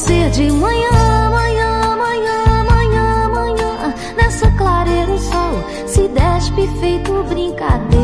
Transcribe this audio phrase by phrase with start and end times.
[0.00, 3.94] Ser de manhã, manhã, manhã, manhã, manhã.
[4.16, 5.52] Nessa clareira o sol
[5.86, 7.99] se despe feito brincadeira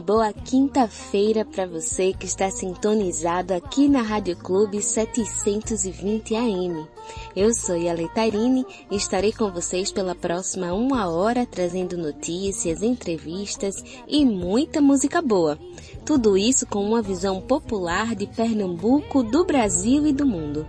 [0.00, 6.86] boa quinta-feira para você que está sintonizado aqui na Rádio Clube 720 AM.
[7.34, 13.76] Eu sou a Letarine e estarei com vocês pela próxima uma hora trazendo notícias, entrevistas
[14.06, 15.58] e muita música boa.
[16.04, 20.66] Tudo isso com uma visão popular de Pernambuco, do Brasil e do mundo.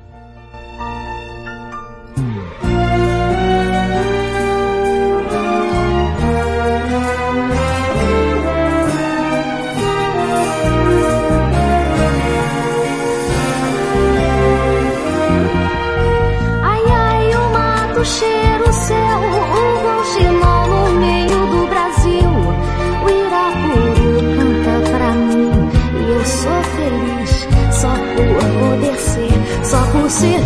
[18.08, 22.30] Cheiro céu, o gonchilão no meio do Brasil.
[23.04, 25.52] O Irapuru canta pra mim
[26.00, 30.42] e eu sou feliz só por poder ser, só por ser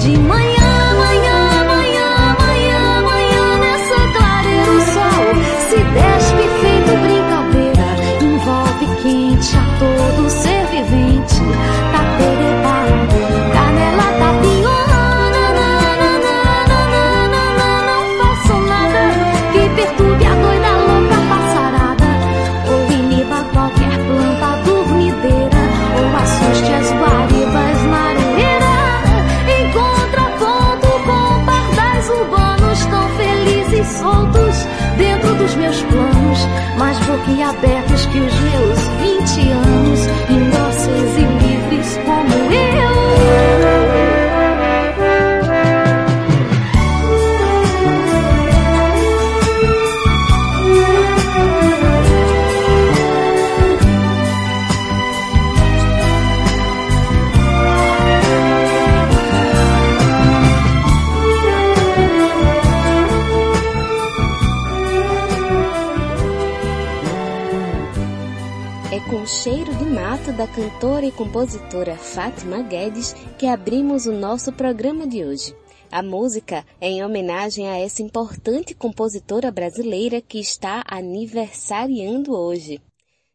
[70.82, 75.56] cantora e compositora Fátima Guedes que abrimos o nosso programa de hoje.
[75.92, 82.82] A música é em homenagem a essa importante compositora brasileira que está aniversariando hoje.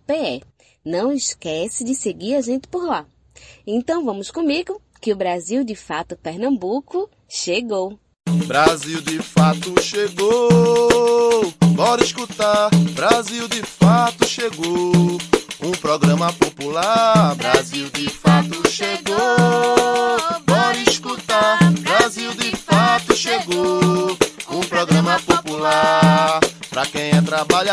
[0.05, 0.41] PE.
[0.85, 3.05] Não esquece de seguir a gente por lá.
[3.66, 7.99] Então vamos comigo, que o Brasil de Fato Pernambuco chegou.
[8.45, 12.69] Brasil de Fato chegou, bora escutar.
[12.94, 15.17] Brasil de Fato chegou.
[15.59, 17.66] Um programa popular, Brasil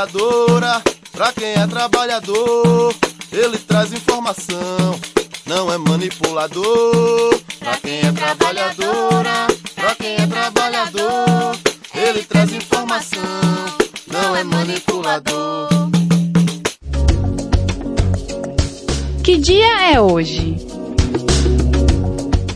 [0.05, 0.83] trabalhadora,
[1.13, 2.95] pra quem é trabalhador.
[3.33, 5.01] Ele traz informação,
[5.47, 7.41] não é manipulador.
[7.59, 11.57] Pra quem é trabalhadora, pra quem é trabalhador.
[11.95, 13.23] Ele traz informação,
[14.07, 15.69] não é manipulador.
[19.23, 20.57] Que dia é hoje?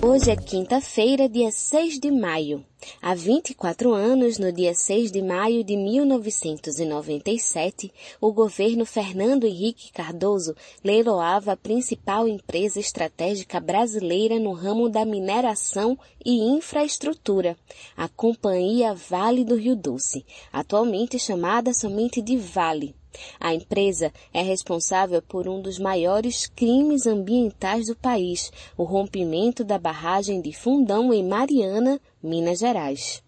[0.03, 2.63] Hoje é quinta-feira, dia 6 de maio.
[3.11, 7.91] Há 24 anos, no dia 6 de maio de 1997,
[8.21, 15.99] o governo Fernando Henrique Cardoso leiloava a principal empresa estratégica brasileira no ramo da mineração
[16.23, 17.57] e infraestrutura,
[17.97, 22.95] a Companhia Vale do Rio Doce, atualmente chamada somente de Vale.
[23.41, 29.79] A empresa é responsável por um dos maiores crimes ambientais do país, o rompimento da
[29.79, 33.23] barragem de Fundão em Mariana, Minas Gerais.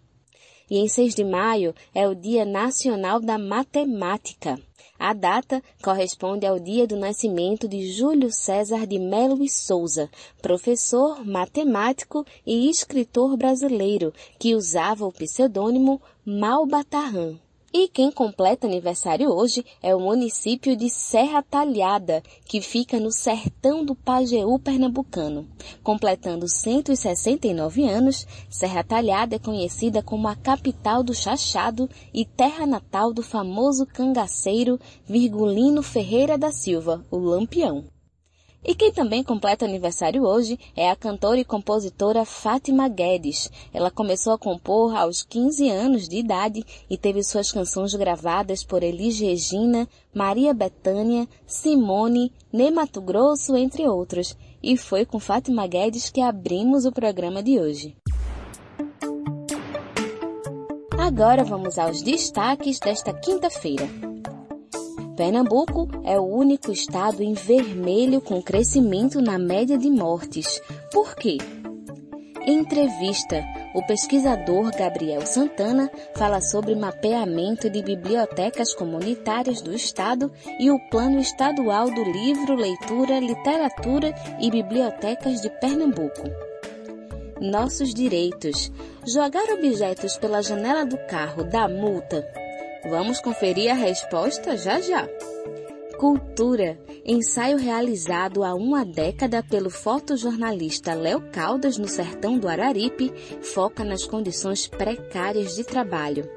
[0.69, 4.57] E em 6 de maio é o Dia Nacional da Matemática.
[4.97, 10.07] A data corresponde ao dia do nascimento de Júlio César de Melo e Souza,
[10.43, 17.39] professor, matemático e escritor brasileiro, que usava o pseudônimo Malbatarran.
[17.73, 23.85] E quem completa aniversário hoje é o município de Serra Talhada, que fica no sertão
[23.85, 25.47] do Pajeú pernambucano.
[25.81, 33.13] Completando 169 anos, Serra Talhada é conhecida como a capital do chachado e terra natal
[33.13, 37.85] do famoso cangaceiro Virgulino Ferreira da Silva, o Lampião.
[38.63, 43.49] E quem também completa aniversário hoje é a cantora e compositora Fátima Guedes.
[43.73, 48.83] Ela começou a compor aos 15 anos de idade e teve suas canções gravadas por
[48.83, 54.37] Elis Regina, Maria Bethânia, Simone, Nemato Grosso, entre outros.
[54.61, 57.95] E foi com Fátima Guedes que abrimos o programa de hoje.
[60.99, 64.10] Agora vamos aos destaques desta quinta-feira.
[65.21, 70.59] Pernambuco é o único estado em vermelho com crescimento na média de mortes.
[70.91, 71.37] Por quê?
[72.43, 73.45] Entrevista,
[73.75, 81.19] o pesquisador Gabriel Santana fala sobre mapeamento de bibliotecas comunitárias do Estado e o Plano
[81.19, 86.23] Estadual do Livro, Leitura, Literatura e Bibliotecas de Pernambuco.
[87.39, 88.71] Nossos direitos.
[89.05, 92.27] Jogar objetos pela janela do carro dá multa?
[92.89, 95.07] Vamos conferir a resposta já já.
[95.97, 96.79] Cultura.
[97.05, 104.05] Ensaio realizado há uma década pelo fotojornalista Léo Caldas no sertão do Araripe foca nas
[104.05, 106.27] condições precárias de trabalho.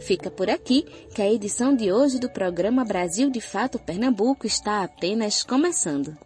[0.00, 0.84] Fica por aqui
[1.14, 6.16] que a edição de hoje do programa Brasil de Fato Pernambuco está apenas começando.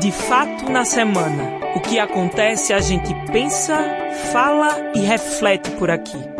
[0.00, 1.64] De fato na semana.
[1.76, 3.76] O que acontece a gente pensa,
[4.32, 6.33] fala e reflete por aqui.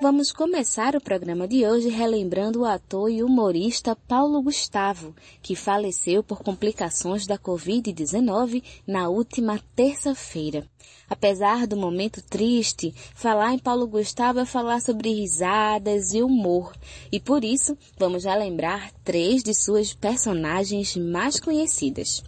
[0.00, 5.12] Vamos começar o programa de hoje relembrando o ator e humorista Paulo Gustavo,
[5.42, 10.64] que faleceu por complicações da Covid-19 na última terça-feira.
[11.10, 16.76] Apesar do momento triste, falar em Paulo Gustavo é falar sobre risadas e humor,
[17.10, 22.22] e por isso vamos relembrar três de suas personagens mais conhecidas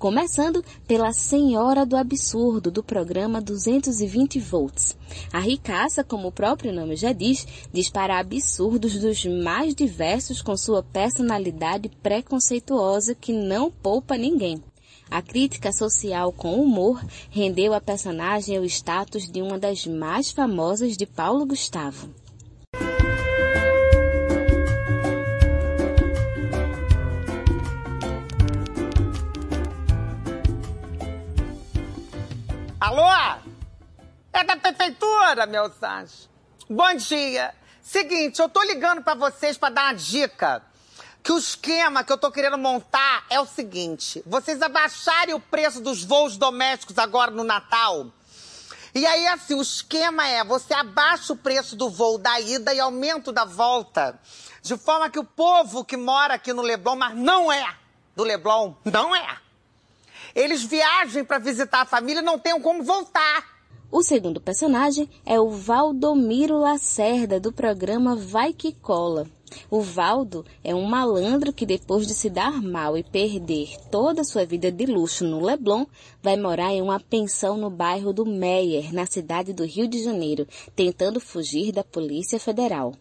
[0.00, 4.96] começando pela Senhora do Absurdo do programa 220 volts.
[5.30, 10.82] A ricaça, como o próprio nome já diz, dispara absurdos dos mais diversos com sua
[10.82, 14.62] personalidade preconceituosa que não poupa ninguém.
[15.10, 20.96] A crítica social com humor rendeu a personagem o status de uma das mais famosas
[20.96, 22.08] de Paulo Gustavo.
[32.80, 33.04] Alô?
[34.32, 36.30] É da prefeitura, meus anjos.
[36.66, 37.54] Bom dia.
[37.82, 40.62] Seguinte, eu tô ligando para vocês para dar uma dica.
[41.22, 45.82] Que o esquema que eu tô querendo montar é o seguinte: vocês abaixarem o preço
[45.82, 48.06] dos voos domésticos agora no Natal.
[48.94, 52.80] E aí, assim, o esquema é: você abaixa o preço do voo da ida e
[52.80, 54.18] aumenta da volta.
[54.62, 57.76] De forma que o povo que mora aqui no Leblon, mas não é
[58.16, 59.36] do Leblon, não é
[60.34, 63.60] eles viajem para visitar a família e não tenham como voltar.
[63.92, 69.26] O segundo personagem é o Valdomiro Lacerda, do programa Vai Que Cola.
[69.68, 74.24] O Valdo é um malandro que depois de se dar mal e perder toda a
[74.24, 75.86] sua vida de luxo no Leblon,
[76.22, 80.46] vai morar em uma pensão no bairro do Meyer, na cidade do Rio de Janeiro,
[80.76, 82.94] tentando fugir da Polícia Federal.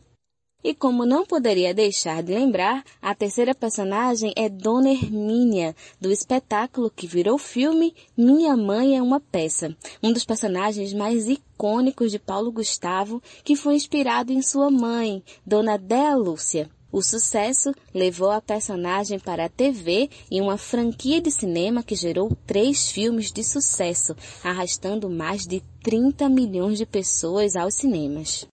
[0.62, 6.92] E como não poderia deixar de lembrar, a terceira personagem é Dona Hermínia, do espetáculo
[6.94, 9.74] que virou filme Minha Mãe é uma Peça,
[10.04, 15.78] um dos personagens mais icônicos de Paulo Gustavo, que foi inspirado em sua mãe, Dona
[15.78, 16.70] Dea Lúcia.
[16.92, 22.36] O sucesso levou a personagem para a TV em uma franquia de cinema que gerou
[22.46, 24.14] três filmes de sucesso,
[24.44, 28.46] arrastando mais de 30 milhões de pessoas aos cinemas.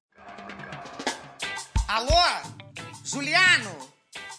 [1.89, 2.11] Alô?
[3.05, 3.71] Juliano?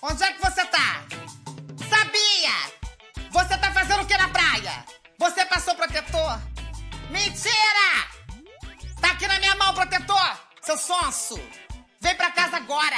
[0.02, 1.06] Onde é que você tá?
[1.90, 3.32] Sabia!
[3.32, 4.86] Você tá fazendo o que na praia?
[5.18, 6.42] Você passou protetor?
[7.10, 8.08] Mentira!
[9.00, 10.38] Tá aqui na minha mão, protetor!
[10.62, 11.40] Seu sonso!
[12.02, 12.98] Vem pra casa agora!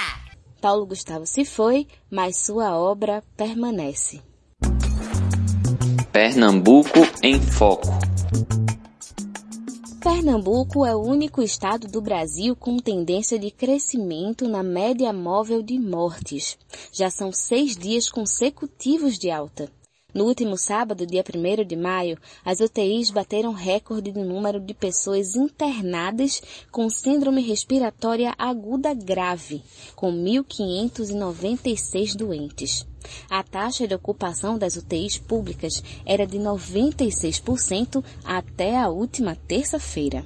[0.59, 4.21] Paulo Gustavo se foi, mas sua obra permanece.
[6.11, 7.87] Pernambuco em Foco.
[9.99, 15.77] Pernambuco é o único estado do Brasil com tendência de crescimento na média móvel de
[15.77, 16.57] mortes.
[16.89, 19.69] Já são seis dias consecutivos de alta.
[20.11, 25.35] No último sábado, dia 1 de maio, as UTIs bateram recorde no número de pessoas
[25.35, 29.61] internadas com síndrome respiratória aguda grave,
[29.95, 32.87] com 1.596 doentes.
[33.29, 40.25] A taxa de ocupação das UTIs públicas era de 96% até a última terça-feira.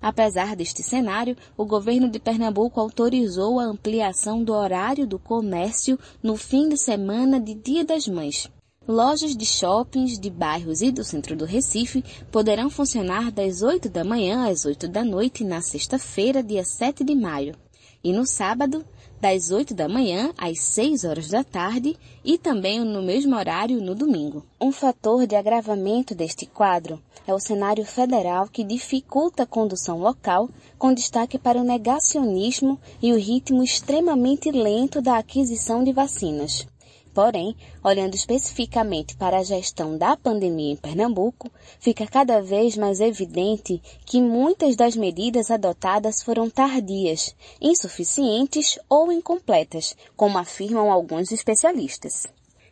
[0.00, 6.36] Apesar deste cenário, o governo de Pernambuco autorizou a ampliação do horário do comércio no
[6.36, 8.48] fim de semana de Dia das Mães.
[8.90, 12.02] Lojas de shoppings de bairros e do centro do Recife
[12.32, 17.14] poderão funcionar das 8 da manhã às 8 da noite na sexta-feira, dia 7 de
[17.14, 17.54] maio,
[18.02, 18.82] e no sábado,
[19.20, 23.94] das 8 da manhã às 6 horas da tarde e também no mesmo horário no
[23.94, 24.46] domingo.
[24.58, 30.48] Um fator de agravamento deste quadro é o cenário federal que dificulta a condução local,
[30.78, 36.66] com destaque para o negacionismo e o ritmo extremamente lento da aquisição de vacinas.
[37.12, 41.50] Porém, olhando especificamente para a gestão da pandemia em Pernambuco,
[41.80, 49.96] fica cada vez mais evidente que muitas das medidas adotadas foram tardias, insuficientes ou incompletas,
[50.16, 52.26] como afirmam alguns especialistas.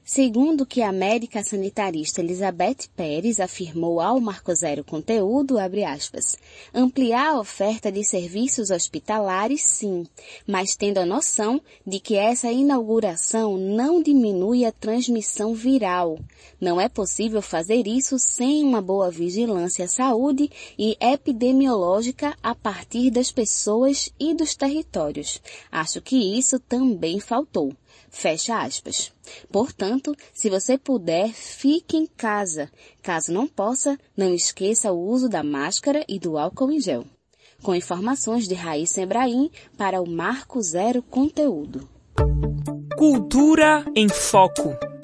[0.09, 6.39] Segundo que a médica sanitarista Elizabeth Pérez afirmou ao Marco Zero Conteúdo, aspas,
[6.73, 10.07] ampliar a oferta de serviços hospitalares sim,
[10.47, 16.21] mas tendo a noção de que essa inauguração não diminui a transmissão viral.
[16.61, 20.49] Não é possível fazer isso sem uma boa vigilância à saúde
[20.79, 25.43] e epidemiológica a partir das pessoas e dos territórios.
[25.71, 27.73] Acho que isso também faltou.
[28.17, 29.13] Fecha aspas.
[29.53, 32.71] Portanto, se você puder, fique em casa.
[33.03, 37.05] Caso não possa, não esqueça o uso da máscara e do álcool em gel.
[37.63, 41.87] Com informações de Raíssa Ebrahim para o Marco Zero Conteúdo.
[42.97, 44.96] Cultura em Foco.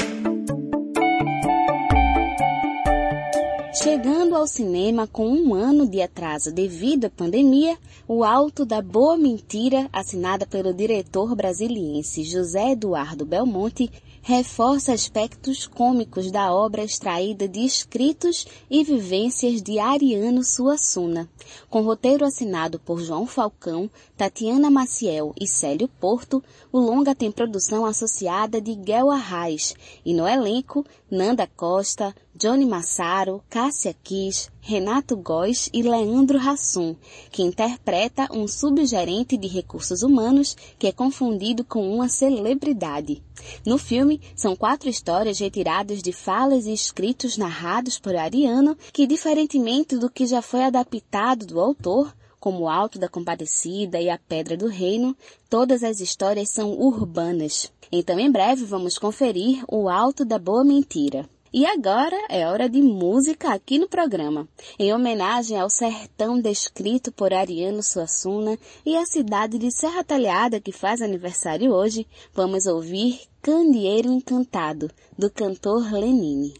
[3.83, 9.19] Chegando ao cinema com um ano de atraso devido à pandemia, O Alto da Boa
[9.19, 13.91] Mentira, assinada pelo diretor brasiliense José Eduardo Belmonte,
[14.23, 21.29] reforça aspectos cômicos da obra extraída de escritos e vivências de Ariano Suassuna.
[21.69, 27.85] Com roteiro assinado por João Falcão, Tatiana Maciel e Célio Porto, o longa tem produção
[27.85, 29.75] associada de Guel Arraes
[30.05, 36.97] e no elenco Nanda Costa, Johnny Massaro, Cássia Kiss, Renato Góes e Leandro Hassum,
[37.31, 43.23] que interpreta um subgerente de recursos humanos que é confundido com uma celebridade.
[43.65, 49.97] No filme, são quatro histórias retiradas de falas e escritos narrados por Ariano, que diferentemente
[49.97, 54.57] do que já foi adaptado do autor, como o Alto da Compadecida e a Pedra
[54.57, 55.17] do Reino,
[55.49, 57.73] todas as histórias são urbanas.
[57.93, 61.31] Então, em breve, vamos conferir o Alto da Boa Mentira.
[61.54, 64.49] E agora é hora de música aqui no programa.
[64.78, 70.73] Em homenagem ao sertão descrito por Ariano Suassuna e à cidade de Serra Talhada que
[70.73, 76.54] faz aniversário hoje, vamos ouvir Candeeiro Encantado, do cantor Lenine.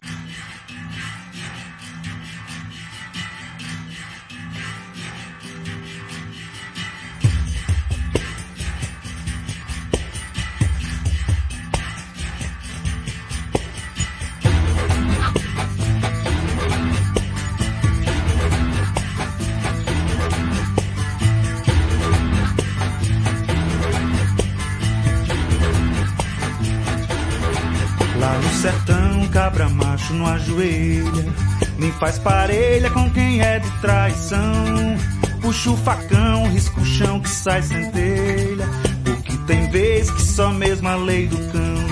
[31.79, 34.97] Nem faz parelha com quem é de traição.
[35.41, 38.69] Puxa o facão, risca o chão que sai centelha,
[39.05, 41.83] porque tem vez que só mesmo a lei do cão.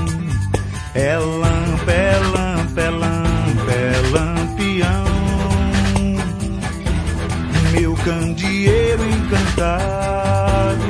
[0.95, 5.05] É lampa, é lampa, é lampa, é lampião.
[7.73, 10.85] Meu candeeiro encantado,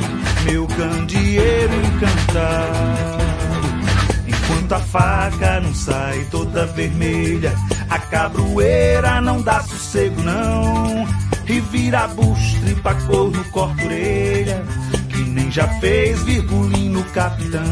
[0.44, 3.19] meu candeeiro encantado.
[4.50, 7.54] Enquanto a faca não sai toda vermelha,
[7.88, 11.06] a cabroeira não dá sossego não.
[11.46, 14.64] E vira bustre pra corno, corta orelha,
[15.08, 17.62] que nem já fez virgulinho no capitão.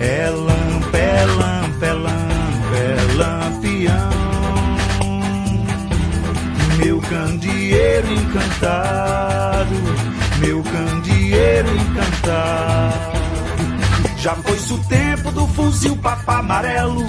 [0.00, 4.10] É lampa, é lampa, é lampa, é lampião.
[6.78, 9.74] Meu candeeiro encantado,
[10.40, 13.23] meu candeeiro encantado.
[14.24, 17.04] Já foi-se o tempo do fuzil papa amarelo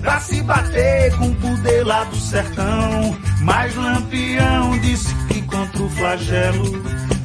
[0.00, 3.18] Pra se bater com o poder lá do sertão.
[3.40, 6.80] Mas Lampião disse que contra o flagelo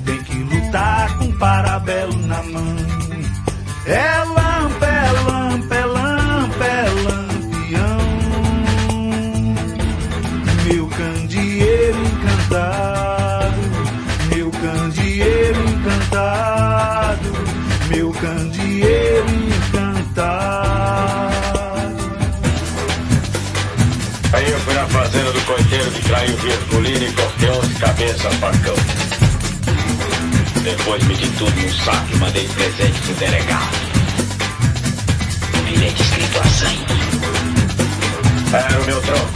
[0.05, 2.75] Tem que lutar com parabelo na mão.
[3.85, 4.90] É lampião
[28.11, 28.75] 11 cabeças facão.
[30.63, 33.77] Depois meti tudo num saco e mandei presente pro delegado.
[35.55, 36.85] Um bilhete escrito a sangue.
[38.53, 39.31] Era o meu troco.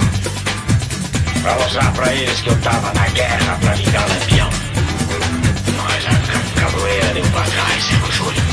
[1.42, 4.50] Pra mostrar pra eles que eu tava na guerra pra vingar lampião.
[5.84, 8.44] Mas a cabroeira deu pra trás, seu Júlio.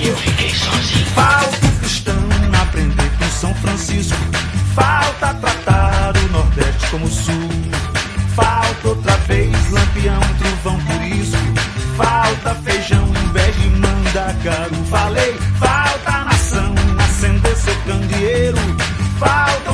[0.00, 1.06] E eu fiquei sozinho.
[1.14, 2.28] Falta o cristão
[2.62, 4.18] aprender com São Francisco.
[4.74, 7.73] Falta tratar o Nordeste como o Sul.
[8.34, 11.36] Falta outra vez lampião, trovão por isso.
[11.96, 14.84] Falta feijão em vez de mandacaru.
[14.90, 18.58] Falei, falta nação, acender seu candeeiro.
[19.18, 19.73] Faltam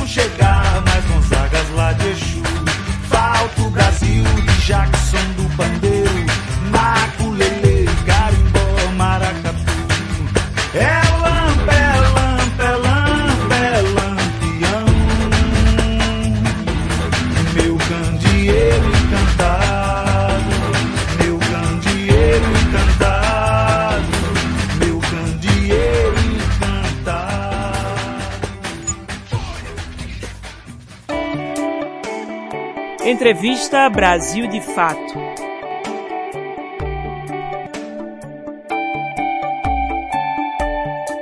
[33.20, 35.12] Entrevista Brasil de Fato.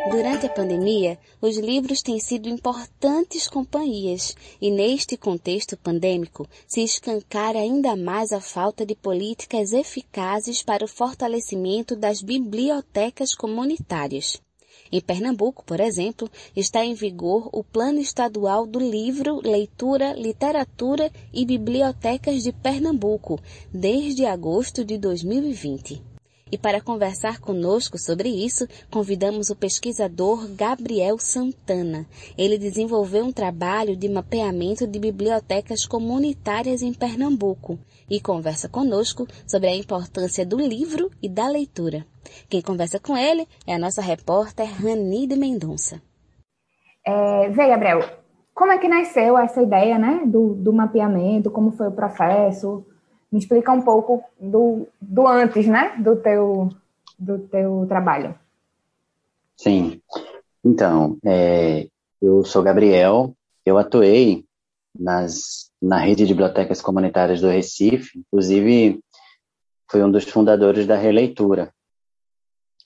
[0.08, 7.58] Durante a pandemia, os livros têm sido importantes companhias e neste contexto pandêmico se escancara
[7.58, 14.40] ainda mais a falta de políticas eficazes para o fortalecimento das bibliotecas comunitárias.
[14.90, 21.44] Em Pernambuco, por exemplo, está em vigor o Plano Estadual do Livro, Leitura, Literatura e
[21.44, 23.40] Bibliotecas de Pernambuco,
[23.72, 26.07] desde agosto de 2020.
[26.50, 32.06] E para conversar conosco sobre isso, convidamos o pesquisador Gabriel Santana.
[32.36, 37.78] Ele desenvolveu um trabalho de mapeamento de bibliotecas comunitárias em Pernambuco
[38.10, 42.06] e conversa conosco sobre a importância do livro e da leitura.
[42.48, 46.00] Quem conversa com ele é a nossa repórter Ranide Mendonça.
[47.06, 48.00] É, vê, Gabriel,
[48.54, 52.84] como é que nasceu essa ideia né, do, do mapeamento, como foi o processo?
[53.30, 56.70] Me explica um pouco do, do antes, né, do teu,
[57.18, 58.34] do teu trabalho.
[59.56, 60.00] Sim.
[60.64, 61.88] Então, é,
[62.20, 64.44] eu sou Gabriel, eu atuei
[64.98, 69.00] nas, na rede de bibliotecas comunitárias do Recife, inclusive
[69.90, 71.72] fui um dos fundadores da Releitura.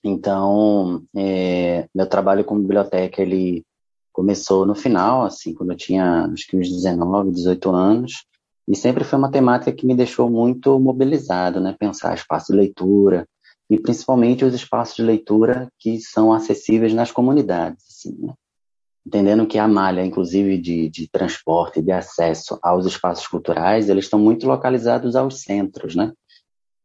[0.03, 3.63] Então, é, meu trabalho com biblioteca, ele
[4.11, 8.25] começou no final, assim, quando eu tinha acho que uns 19, 18 anos,
[8.67, 11.75] e sempre foi uma temática que me deixou muito mobilizado, né?
[11.77, 13.27] Pensar espaço de leitura,
[13.69, 18.33] e principalmente os espaços de leitura que são acessíveis nas comunidades, assim, né?
[19.05, 24.19] entendendo que a malha, inclusive de, de transporte, de acesso aos espaços culturais, eles estão
[24.19, 26.13] muito localizados aos centros, né?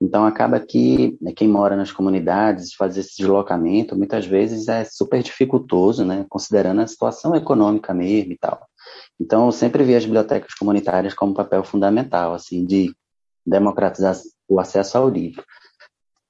[0.00, 5.22] Então acaba que né, quem mora nas comunidades fazer esse deslocamento muitas vezes é super
[5.22, 6.24] dificultoso, né?
[6.28, 8.67] Considerando a situação econômica mesmo e tal.
[9.20, 12.94] Então eu sempre vi as bibliotecas comunitárias como um papel fundamental, assim, de
[13.44, 14.16] democratizar
[14.48, 15.44] o acesso ao livro.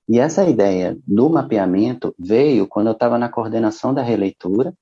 [0.09, 4.73] E essa ideia do mapeamento veio quando eu estava na coordenação da releitura,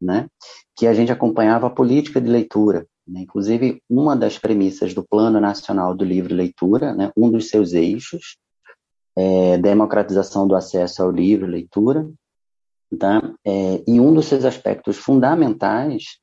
[0.00, 0.28] né,
[0.76, 2.86] que a gente acompanhava a política de leitura.
[3.06, 7.48] Né, inclusive, uma das premissas do Plano Nacional do Livro e Leitura, né, um dos
[7.48, 8.38] seus eixos,
[9.16, 12.08] é democratização do acesso ao livro e leitura,
[12.98, 13.20] tá?
[13.44, 16.18] É, e um dos seus aspectos fundamentais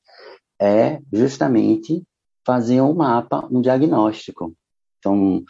[0.59, 2.03] é justamente
[2.45, 4.53] fazer um mapa, um diagnóstico.
[4.99, 5.43] Então,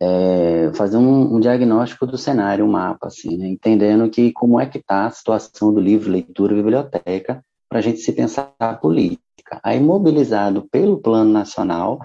[0.00, 3.48] é, fazer um, um, diagnóstico do cenário, um mapa, assim, né?
[3.48, 7.98] entendendo que como é que está a situação do livro, leitura biblioteca para a gente
[8.00, 9.60] se pensar a política.
[9.62, 12.00] Aí, mobilizado pelo Plano Nacional,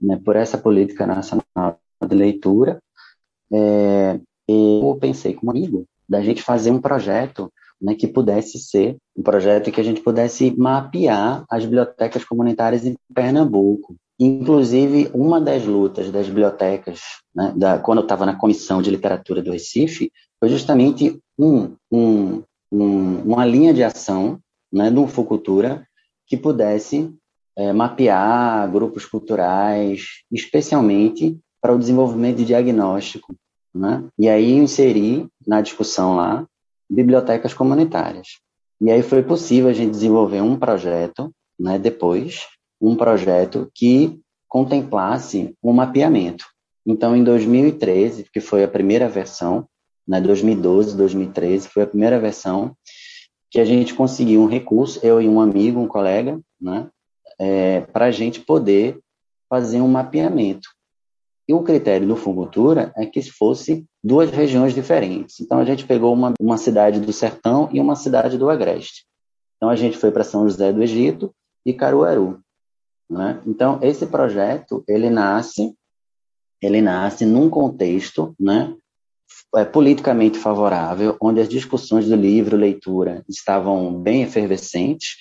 [0.00, 2.80] né, por essa política nacional de leitura,
[3.52, 9.70] é, eu pensei comigo da gente fazer um projeto né, que pudesse ser um projeto
[9.70, 13.96] que a gente pudesse mapear as bibliotecas comunitárias em Pernambuco.
[14.20, 17.00] Inclusive, uma das lutas das bibliotecas,
[17.34, 20.10] né, da, quando eu estava na Comissão de Literatura do Recife,
[20.40, 24.40] foi justamente um, um, um, uma linha de ação
[24.72, 25.86] né, do Fucultura
[26.26, 27.12] que pudesse
[27.56, 33.34] é, mapear grupos culturais, especialmente para o desenvolvimento de diagnóstico.
[33.74, 34.04] Né?
[34.18, 36.46] E aí inseri na discussão lá
[36.88, 38.38] bibliotecas comunitárias.
[38.80, 42.46] E aí foi possível a gente desenvolver um projeto, né, depois,
[42.80, 46.46] um projeto que contemplasse um mapeamento.
[46.86, 49.68] Então, em 2013, que foi a primeira versão,
[50.06, 52.74] né, 2012, 2013, foi a primeira versão
[53.50, 56.88] que a gente conseguiu um recurso, eu e um amigo, um colega, né,
[57.38, 58.98] é, para a gente poder
[59.48, 60.68] fazer um mapeamento.
[61.48, 65.40] E o critério do Fungotura é que fosse duas regiões diferentes.
[65.40, 69.06] Então, a gente pegou uma, uma cidade do Sertão e uma cidade do Agreste.
[69.56, 71.34] Então, a gente foi para São José do Egito
[71.64, 72.40] e Caruaru.
[73.08, 73.40] Né?
[73.46, 75.74] Então, esse projeto, ele nasce,
[76.60, 78.74] ele nasce num contexto né,
[79.56, 85.16] é, politicamente favorável, onde as discussões do livro, leitura, estavam bem efervescentes,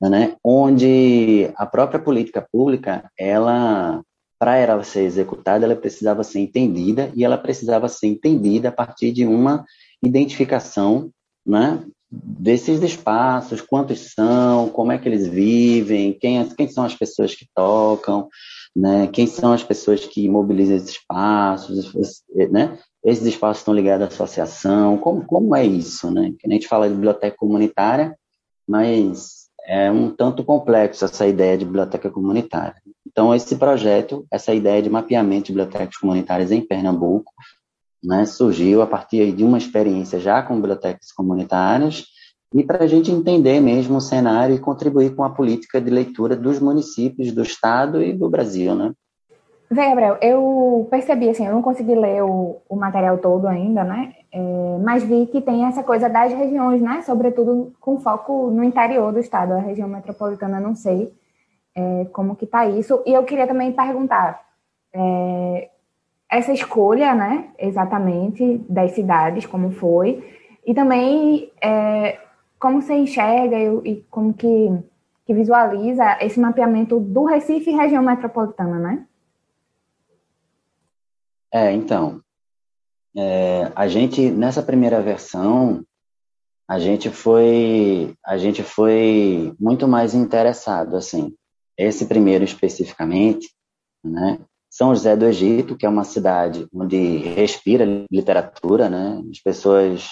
[0.00, 4.02] né, onde a própria política pública, ela,
[4.40, 9.12] para ela ser executada, ela precisava ser entendida e ela precisava ser entendida a partir
[9.12, 9.66] de uma
[10.02, 11.10] identificação
[11.44, 17.34] né, desses espaços, quantos são, como é que eles vivem, quem, quem são as pessoas
[17.34, 18.30] que tocam,
[18.74, 21.92] né, quem são as pessoas que mobilizam esses espaços,
[22.50, 26.32] né, esses espaços estão ligados à associação, como, como é isso, né?
[26.44, 28.16] A gente fala de biblioteca comunitária,
[28.66, 32.80] mas é um tanto complexo essa ideia de biblioteca comunitária.
[33.10, 37.32] Então, esse projeto, essa ideia de mapeamento de bibliotecas comunitárias em Pernambuco,
[38.02, 42.04] né, surgiu a partir de uma experiência já com bibliotecas comunitárias
[42.54, 46.36] e para a gente entender mesmo o cenário e contribuir com a política de leitura
[46.36, 48.92] dos municípios, do Estado e do Brasil, né?
[49.68, 54.14] Vê, Gabriel, eu percebi, assim, eu não consegui ler o, o material todo ainda, né?
[54.32, 57.02] É, mas vi que tem essa coisa das regiões, né?
[57.02, 61.12] Sobretudo com foco no interior do estado, a região metropolitana, não sei
[61.74, 63.02] é, como que tá isso.
[63.06, 64.44] E eu queria também perguntar,
[64.92, 65.70] é,
[66.30, 70.24] essa escolha, né, exatamente, das cidades, como foi,
[70.64, 72.18] e também é,
[72.58, 74.70] como você enxerga e, e como que,
[75.26, 79.06] que visualiza esse mapeamento do Recife e região metropolitana, né?
[81.52, 82.20] É, então,
[83.16, 85.84] é, a gente nessa primeira versão
[86.68, 91.34] a gente foi a gente foi muito mais interessado assim.
[91.86, 93.50] Esse primeiro especificamente,
[94.04, 94.38] né?
[94.68, 99.22] São José do Egito, que é uma cidade onde respira literatura, né?
[99.30, 100.08] As pessoas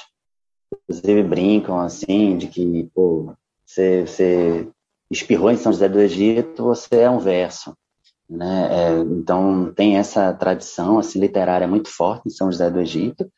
[0.82, 3.32] inclusive brincam assim de que pô,
[3.64, 4.68] você, você
[5.10, 7.74] espirrou em São José do Egito, você é um verso.
[8.28, 8.68] Né?
[8.70, 13.30] É, então tem essa tradição assim, literária muito forte em São José do Egito,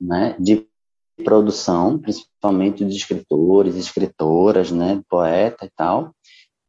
[0.00, 0.34] né?
[0.38, 0.66] de
[1.22, 5.02] produção, principalmente de escritores, escritoras, né?
[5.08, 6.14] poeta e tal.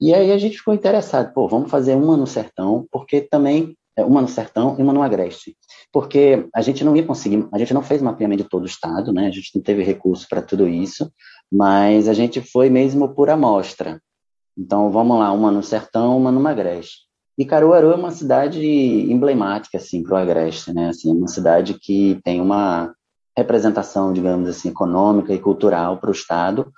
[0.01, 4.03] E aí a gente ficou interessado, pô, vamos fazer uma no sertão, porque também é,
[4.03, 5.55] uma no sertão e uma no agreste,
[5.93, 9.13] porque a gente não ia conseguir, a gente não fez mapeamento de todo o estado,
[9.13, 9.27] né?
[9.27, 11.11] A gente não teve recurso para tudo isso,
[11.51, 14.01] mas a gente foi mesmo por amostra.
[14.57, 17.11] Então vamos lá, uma no sertão, uma no agreste.
[17.37, 20.89] E Caruaru é uma cidade emblemática assim para o Agreste, né?
[20.89, 22.93] Assim, uma cidade que tem uma
[23.35, 26.71] representação, digamos assim, econômica e cultural para o estado.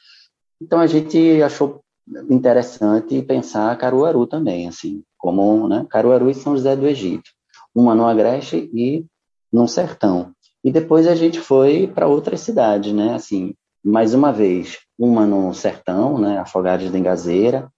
[0.62, 1.83] Então a gente achou
[2.30, 7.30] interessante pensar Caruaru também, assim, como né, Caruaru e São José do Egito,
[7.74, 9.06] uma no Agreste e
[9.52, 10.34] no Sertão.
[10.64, 13.14] E depois a gente foi para outras cidades, né?
[13.14, 16.38] Assim, mais uma vez, uma no Sertão, né?
[16.40, 17.70] Afogados de Engazeira,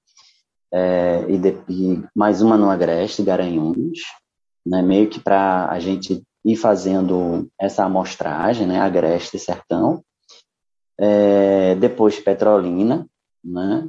[0.76, 4.00] é, e, de, e, mais uma no Agreste, Garanhuns,
[4.66, 10.04] né, meio que para a gente ir fazendo essa amostragem, né, Agreste e Sertão,
[10.98, 13.08] é, depois Petrolina,
[13.42, 13.88] né,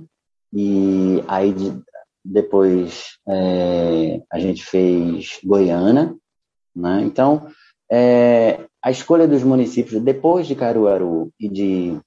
[0.52, 1.80] e aí de,
[2.24, 6.14] depois é, a gente fez Goiânia,
[6.74, 7.48] né, então
[7.90, 11.98] é, a escolha dos municípios depois de Caruaru e de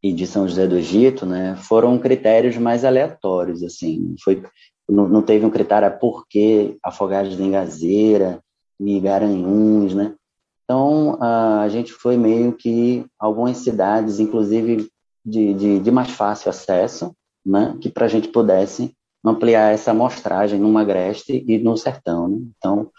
[0.00, 4.40] e de São José do Egito, né, foram critérios mais aleatórios, assim, foi,
[4.88, 8.40] não, não teve um critério a por que Afogados de Engazeira
[8.78, 10.14] e Garanhuns, né,
[10.62, 14.88] então a gente foi meio que algumas cidades, inclusive
[15.24, 17.12] de, de, de mais fácil acesso,
[17.48, 22.38] né, que para a gente pudesse ampliar essa amostragem no Agreste e no Sertão, né?
[22.56, 22.90] então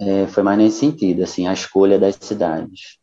[0.00, 2.98] é, foi mais nesse sentido, assim, a escolha das cidades.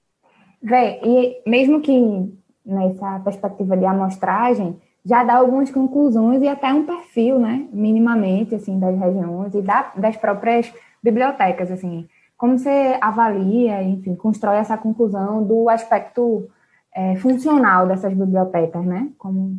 [0.62, 2.32] Véi, e mesmo que
[2.66, 8.80] nessa perspectiva de amostragem, já dá algumas conclusões e até um perfil, né, minimamente, assim,
[8.80, 12.08] das regiões e da, das próprias bibliotecas, assim.
[12.38, 16.50] Como você avalia, enfim, constrói essa conclusão do aspecto
[16.96, 19.10] é, funcional dessas bibliotecas, né?
[19.18, 19.58] Como...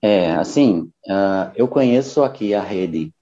[0.00, 3.12] É, assim, uh, eu conheço aqui a rede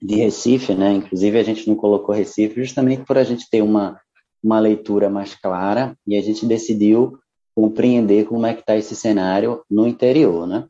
[0.00, 0.92] de Recife, né?
[0.92, 4.00] Inclusive a gente não colocou Recife justamente por a gente ter uma
[4.42, 7.18] uma leitura mais clara e a gente decidiu
[7.54, 10.66] compreender como é que está esse cenário no interior, né?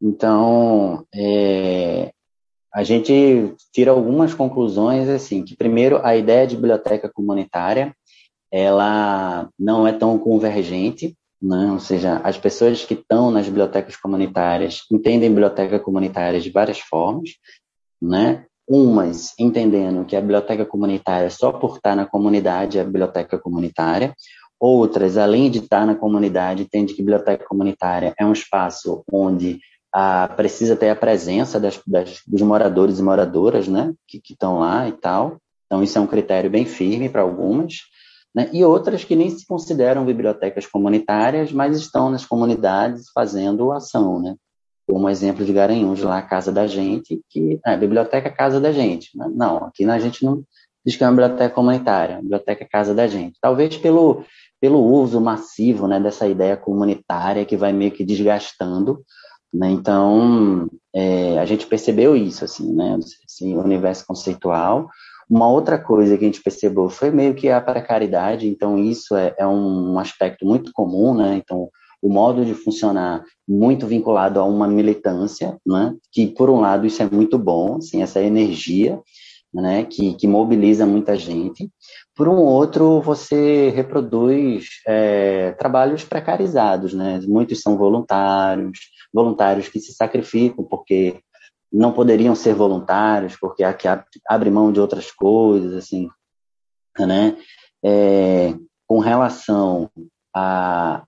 [0.00, 2.12] Então, é,
[2.72, 7.94] a gente tira algumas conclusões, assim, que primeiro, a ideia de biblioteca comunitária,
[8.50, 11.70] ela não é tão convergente, né?
[11.72, 17.30] ou seja, as pessoas que estão nas bibliotecas comunitárias entendem biblioteca comunitária de várias formas,
[18.00, 18.44] né?
[18.68, 24.14] umas entendendo que a biblioteca comunitária só por estar na comunidade é a biblioteca comunitária,
[24.60, 29.58] outras, além de estar na comunidade, entendem que biblioteca comunitária é um espaço onde
[29.92, 34.86] ah, precisa ter a presença das, das, dos moradores e moradoras, né, que estão lá
[34.86, 35.38] e tal.
[35.66, 37.78] Então, isso é um critério bem firme para algumas
[38.34, 38.48] né?
[38.52, 44.36] e outras que nem se consideram bibliotecas comunitárias, mas estão nas comunidades fazendo ação, né?
[44.88, 49.16] Como exemplo de Garanhuns, lá Casa da Gente, que é biblioteca Casa da Gente.
[49.16, 49.30] Né?
[49.32, 50.42] Não, aqui a gente não
[50.84, 53.38] diz que é uma biblioteca comunitária, a biblioteca Casa da Gente.
[53.40, 54.24] Talvez pelo,
[54.60, 59.04] pelo uso massivo né, dessa ideia comunitária que vai meio que desgastando.
[59.52, 59.70] Né?
[59.70, 62.98] Então, é, a gente percebeu isso, assim, né?
[63.28, 64.88] Esse universo conceitual,
[65.30, 69.32] uma outra coisa que a gente percebeu foi meio que a precariedade, então isso é,
[69.38, 71.36] é um aspecto muito comum, né?
[71.36, 71.68] Então,
[72.02, 75.94] o modo de funcionar muito vinculado a uma militância, né?
[76.10, 78.98] Que, por um lado, isso é muito bom, assim, essa energia,
[79.54, 79.84] né?
[79.84, 81.70] Que, que mobiliza muita gente.
[82.16, 87.20] Por um outro, você reproduz é, trabalhos precarizados, né?
[87.28, 88.78] Muitos são voluntários,
[89.14, 91.20] voluntários que se sacrificam porque
[91.72, 93.86] não poderiam ser voluntários, porque aqui
[94.28, 96.08] abre mão de outras coisas, assim,
[96.98, 97.36] né?
[97.82, 98.54] É,
[98.86, 99.88] com relação
[100.34, 101.04] a,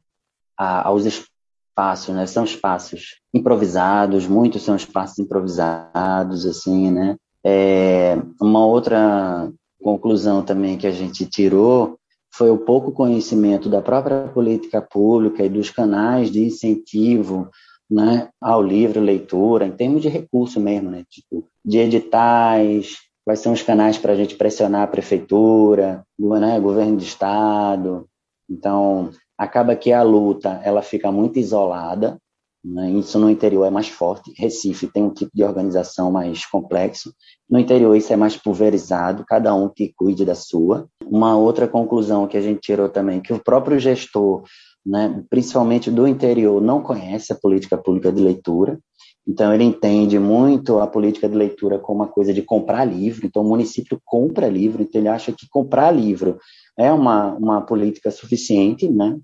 [0.56, 2.26] a, aos espaços, né?
[2.26, 7.16] São espaços improvisados, muitos são espaços improvisados, assim, né?
[7.44, 9.50] É, uma outra
[9.82, 11.98] conclusão também que a gente tirou
[12.32, 17.50] foi o pouco conhecimento da própria política pública e dos canais de incentivo
[17.92, 23.52] né, ao livro, leitura, em termos de recurso mesmo, né, tipo, de editais, quais são
[23.52, 28.06] os canais para a gente pressionar a prefeitura, né, governo de estado.
[28.48, 32.18] Então, acaba que a luta ela fica muito isolada,
[32.64, 34.32] né, isso no interior é mais forte.
[34.38, 37.12] Recife tem um tipo de organização mais complexo.
[37.50, 40.86] No interior isso é mais pulverizado, cada um que cuide da sua.
[41.04, 44.44] Uma outra conclusão que a gente tirou também que o próprio gestor
[44.84, 48.78] né, principalmente do interior, não conhece a política pública de leitura,
[49.26, 53.42] então ele entende muito a política de leitura como uma coisa de comprar livro, então
[53.42, 56.38] o município compra livro, então ele acha que comprar livro
[56.76, 59.18] é uma, uma política suficiente, né,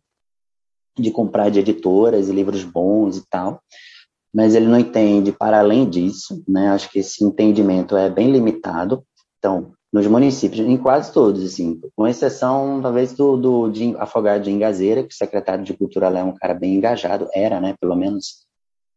[0.97, 3.61] de comprar de editoras e livros bons e tal,
[4.33, 9.03] mas ele não entende para além disso, né, acho que esse entendimento é bem limitado,
[9.38, 14.51] então nos municípios, em quase todos, assim, com exceção, talvez, do, do de Afogado de
[14.51, 17.96] Engazeira, que o secretário de Cultura lá é um cara bem engajado, era, né, pelo
[17.96, 18.46] menos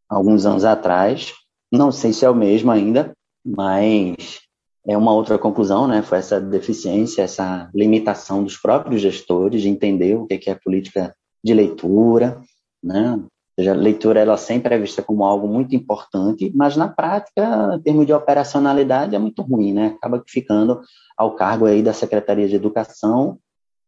[0.09, 1.33] alguns anos atrás,
[1.71, 3.13] não sei se é o mesmo ainda,
[3.45, 4.41] mas
[4.85, 10.15] é uma outra conclusão, né, foi essa deficiência, essa limitação dos próprios gestores de entender
[10.15, 12.41] o que é política de leitura,
[12.83, 13.17] né,
[13.55, 17.81] seja, a leitura ela sempre é vista como algo muito importante, mas na prática, em
[17.81, 19.87] termos de operacionalidade, é muito ruim, né?
[19.97, 20.81] Acaba ficando
[21.17, 23.37] ao cargo aí da Secretaria de Educação,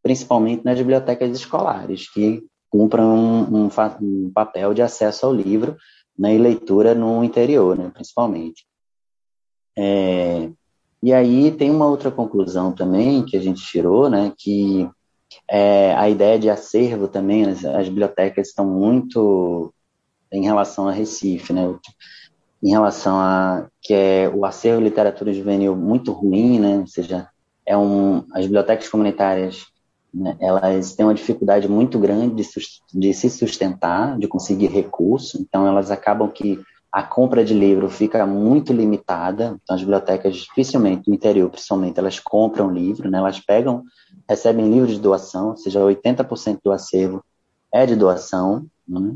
[0.02, 3.69] principalmente nas bibliotecas escolares, que cumprem um, um,
[4.02, 5.78] um papel de acesso ao livro
[6.17, 8.65] né, e leitura no interior, né, principalmente.
[9.78, 10.49] É,
[11.02, 14.89] e aí tem uma outra conclusão também que a gente tirou, né, que
[15.50, 19.74] é, a ideia de acervo também, as, as, bibliotecas estão muito
[20.32, 21.74] em relação a Recife, né?
[22.62, 26.80] Em relação a que é o acervo de literatura juvenil muito ruim, né?
[26.80, 27.28] Ou seja,
[27.65, 29.65] é um, as bibliotecas comunitárias
[30.13, 32.50] né, elas têm uma dificuldade muito grande de,
[32.93, 36.62] de se sustentar, de conseguir recurso, então elas acabam que
[36.93, 42.19] a compra de livro fica muito limitada, então as bibliotecas, dificilmente no interior, principalmente, elas
[42.19, 43.17] compram livro, né?
[43.17, 43.84] elas pegam
[44.29, 47.25] recebem livros de doação, ou seja, 80% do acervo
[47.73, 49.15] é de doação, né?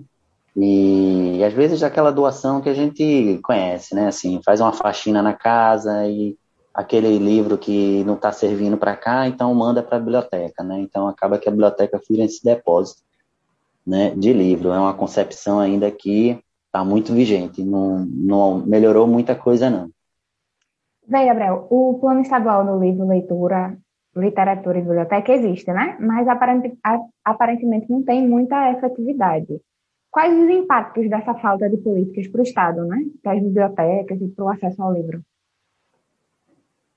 [0.56, 4.08] E, e, às vezes aquela doação que a gente conhece, né?
[4.08, 6.36] Assim, faz uma faxina na casa e
[6.74, 10.80] aquele livro que não está servindo para cá, então manda para a biblioteca, né?
[10.80, 13.04] Então acaba que a biblioteca vira esse depósito,
[13.86, 14.16] né?
[14.16, 14.72] De livro.
[14.72, 16.44] É uma concepção ainda que
[16.78, 19.90] está muito vigente, não, não melhorou muita coisa não.
[21.08, 23.78] Vem, Gabriel, o plano estadual do livro leitura
[24.16, 25.96] literatura e biblioteca existe, né?
[26.00, 26.28] Mas
[27.24, 29.62] aparentemente não tem muita efetividade.
[30.10, 33.06] Quais os impactos dessa falta de políticas para o Estado, né?
[33.22, 35.22] Para as bibliotecas e para o acesso ao livro?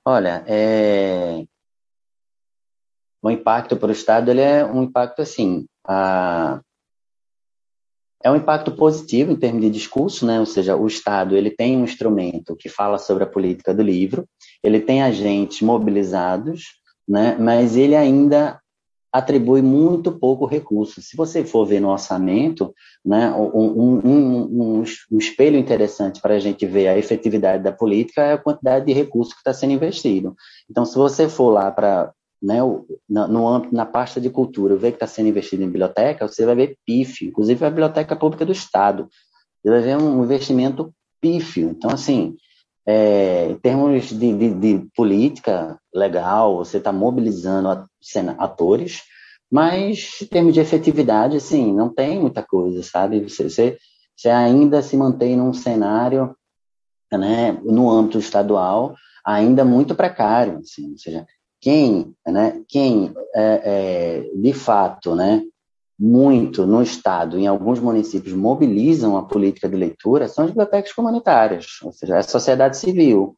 [0.03, 1.45] Olha, é...
[3.21, 5.67] o impacto para o Estado ele é um impacto assim.
[5.85, 6.61] A...
[8.23, 10.39] é um impacto positivo em termos de discurso, né?
[10.39, 14.27] ou seja, o Estado ele tem um instrumento que fala sobre a política do livro,
[14.63, 16.65] ele tem agentes mobilizados,
[17.09, 17.37] né?
[17.39, 18.61] mas ele ainda
[19.13, 21.03] atribui muito pouco recurso.
[21.03, 22.73] Se você for ver no orçamento,
[23.05, 28.23] né, um, um, um, um espelho interessante para a gente ver a efetividade da política
[28.23, 30.37] é a quantidade de recurso que está sendo investido.
[30.71, 32.59] Então, se você for lá para né,
[33.09, 36.47] na, no âmbito, na pasta de cultura, ver que está sendo investido em biblioteca, você
[36.47, 39.09] vai ver pífio, inclusive a Biblioteca Pública do Estado.
[39.63, 41.69] Você vai ver um investimento pífio.
[41.71, 42.37] Então, assim,
[42.87, 47.69] é, em termos de, de, de, política legal, você está mobilizando
[48.39, 49.03] atores,
[49.51, 53.21] mas em termos de efetividade, assim, não tem muita coisa, sabe?
[53.21, 53.79] Você, você,
[54.17, 56.35] você ainda se mantém num cenário,
[57.13, 61.27] né, no âmbito estadual, ainda muito precário, assim, ou seja,
[61.61, 65.43] quem, né, quem é, é, de fato, né,
[65.99, 71.79] muito no Estado, em alguns municípios, mobilizam a política de leitura são as bibliotecas comunitárias,
[71.83, 73.37] ou seja, a sociedade civil.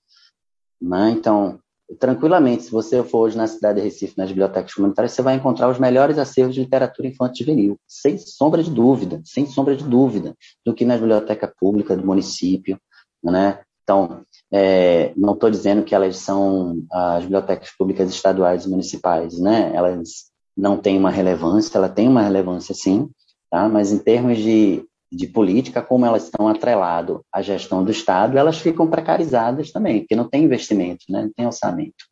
[0.80, 1.10] Né?
[1.10, 1.58] Então,
[1.98, 5.68] tranquilamente, se você for hoje na cidade de Recife, nas bibliotecas comunitárias, você vai encontrar
[5.68, 10.36] os melhores acervos de literatura infantil juvenil, sem sombra de dúvida, sem sombra de dúvida,
[10.64, 12.78] do que nas bibliotecas públicas do município.
[13.22, 13.58] Né?
[13.92, 19.70] Então, é, não estou dizendo que elas são as bibliotecas públicas estaduais e municipais, né?
[19.74, 23.10] Elas não têm uma relevância, ela tem uma relevância sim,
[23.50, 23.68] tá?
[23.68, 28.58] Mas em termos de, de política, como elas estão atrelado à gestão do Estado, elas
[28.58, 31.24] ficam precarizadas também, porque não tem investimento, né?
[31.24, 32.06] Não tem orçamento.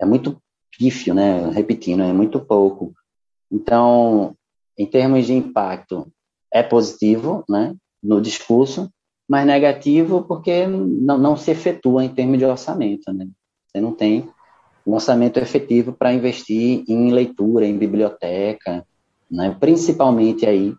[0.00, 0.36] É muito
[0.76, 1.48] pífio, né?
[1.50, 2.92] Repetindo, é muito pouco.
[3.52, 4.34] Então,
[4.76, 6.10] em termos de impacto,
[6.52, 7.76] é positivo, né?
[8.02, 8.90] No discurso,
[9.30, 13.12] mas negativo porque não, não se efetua em termos de orçamento.
[13.12, 13.28] Né?
[13.64, 14.28] Você não tem
[14.84, 18.84] um orçamento efetivo para investir em leitura, em biblioteca,
[19.30, 19.56] né?
[19.60, 20.74] principalmente aí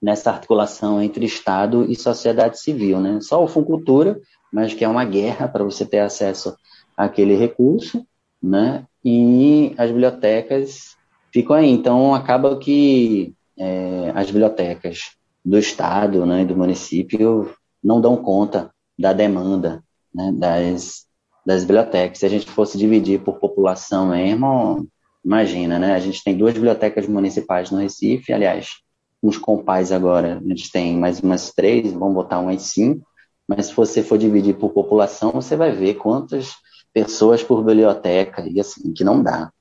[0.00, 3.00] nessa articulação entre Estado e sociedade civil.
[3.00, 3.18] Né?
[3.20, 4.18] Só o Funcultura,
[4.50, 6.56] mas que é uma guerra para você ter acesso
[6.96, 8.02] àquele recurso,
[8.42, 8.86] né?
[9.04, 10.96] e as bibliotecas
[11.30, 11.68] ficam aí.
[11.68, 17.50] Então, acaba que é, as bibliotecas do Estado né, do município
[17.82, 19.82] não dão conta da demanda
[20.14, 21.06] né, das,
[21.44, 22.18] das bibliotecas.
[22.18, 24.88] Se a gente fosse dividir por população mesmo,
[25.24, 25.94] imagina, né?
[25.94, 28.76] A gente tem duas bibliotecas municipais no Recife, aliás,
[29.22, 33.06] uns compais agora, a gente tem mais umas três, vamos botar umas cinco,
[33.46, 36.54] mas se você for dividir por população, você vai ver quantas
[36.92, 39.52] pessoas por biblioteca, e assim, que não dá,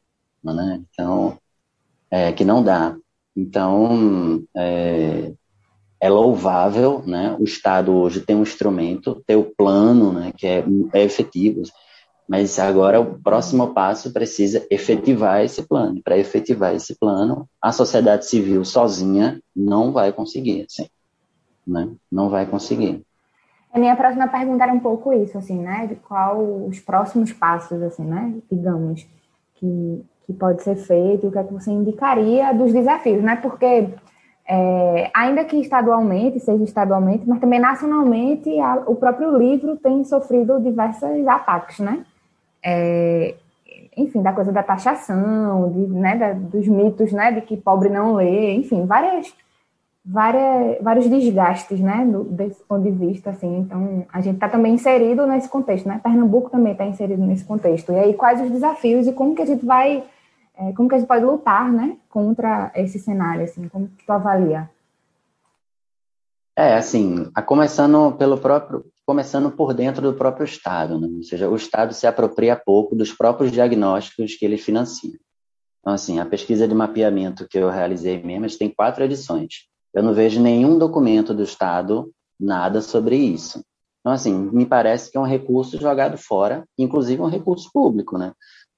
[0.44, 0.82] né?
[0.90, 1.38] Então,
[2.10, 2.96] é, que não dá.
[3.36, 5.34] Então, é,
[6.00, 7.36] é louvável, né?
[7.40, 10.32] O Estado hoje tem um instrumento, tem o plano, né?
[10.36, 11.64] Que é, é efetivo,
[12.28, 16.02] mas agora o próximo passo precisa efetivar esse plano.
[16.04, 20.88] Para efetivar esse plano, a sociedade civil sozinha não vai conseguir, assim,
[21.66, 21.90] né?
[22.12, 23.02] Não vai conseguir.
[23.74, 25.88] A minha próxima pergunta era um pouco isso, assim, né?
[25.88, 28.36] De qual os próximos passos, assim, né?
[28.50, 29.06] Digamos
[29.56, 33.38] que que pode ser feito, o que é que você indicaria dos desafios, né?
[33.38, 33.88] Porque
[34.50, 40.62] é, ainda que estadualmente, seja estadualmente, mas também nacionalmente, a, o próprio livro tem sofrido
[40.62, 42.06] diversos ataques, né?
[42.64, 43.36] É,
[43.98, 48.14] enfim, da coisa da taxação, de, né, da, dos mitos, né, de que pobre não
[48.14, 49.34] lê, enfim, várias,
[50.06, 53.58] várias, vários desgastes, né, do, desse ponto de vista, assim.
[53.58, 56.00] Então, a gente está também inserido nesse contexto, né?
[56.02, 57.92] Pernambuco também está inserido nesse contexto.
[57.92, 60.04] E aí, quais os desafios e como que a gente vai
[60.58, 64.12] é, como que a gente pode lutar, né, contra esse cenário, assim, como que tu
[64.12, 64.70] avalia?
[66.56, 71.08] É, assim, a começando pelo próprio, começando por dentro do próprio Estado, né?
[71.08, 75.18] ou seja, o Estado se apropria pouco dos próprios diagnósticos que ele financia.
[75.80, 79.68] Então, assim, a pesquisa de mapeamento que eu realizei mesmo, tem quatro edições.
[79.94, 83.64] Eu não vejo nenhum documento do Estado nada sobre isso.
[84.00, 88.34] Então, assim, me parece que é um recurso jogado fora, inclusive um recurso público, né?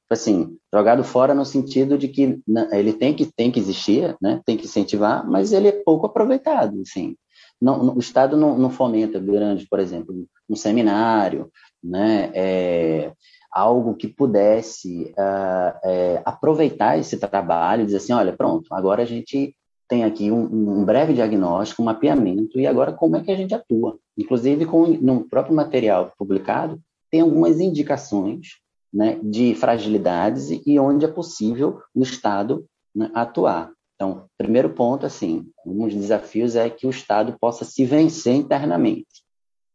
[0.10, 2.42] Assim, jogado fora no sentido de que
[2.72, 6.82] ele tem que, tem que existir, né, tem que incentivar, mas ele é pouco aproveitado,
[6.82, 7.16] assim.
[7.62, 11.52] Não, o Estado não, não fomenta durante, por exemplo, um seminário,
[11.84, 13.12] né, é,
[13.52, 19.56] algo que pudesse uh, é, aproveitar esse trabalho dizer assim, olha, pronto, agora a gente
[19.88, 23.56] tem aqui um, um, breve diagnóstico, um mapeamento, e agora como é que a gente
[23.56, 23.98] atua?
[24.16, 26.80] Inclusive, com, no próprio material publicado,
[27.10, 28.60] tem algumas indicações
[28.94, 32.66] né, de fragilidades e onde é possível o Estado
[32.96, 33.72] né, atuar.
[33.96, 39.24] Então, primeiro ponto, assim, um dos desafios é que o Estado possa se vencer internamente,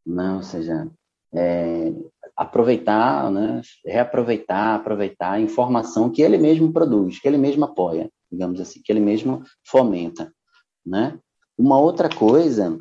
[0.06, 0.32] né?
[0.32, 0.90] ou seja,
[1.32, 1.92] é,
[2.36, 8.60] aproveitar, né, reaproveitar, aproveitar a informação que ele mesmo produz, que ele mesmo apoia, digamos
[8.60, 10.32] assim, que ele mesmo fomenta,
[10.84, 11.18] né?
[11.56, 12.78] Uma outra coisa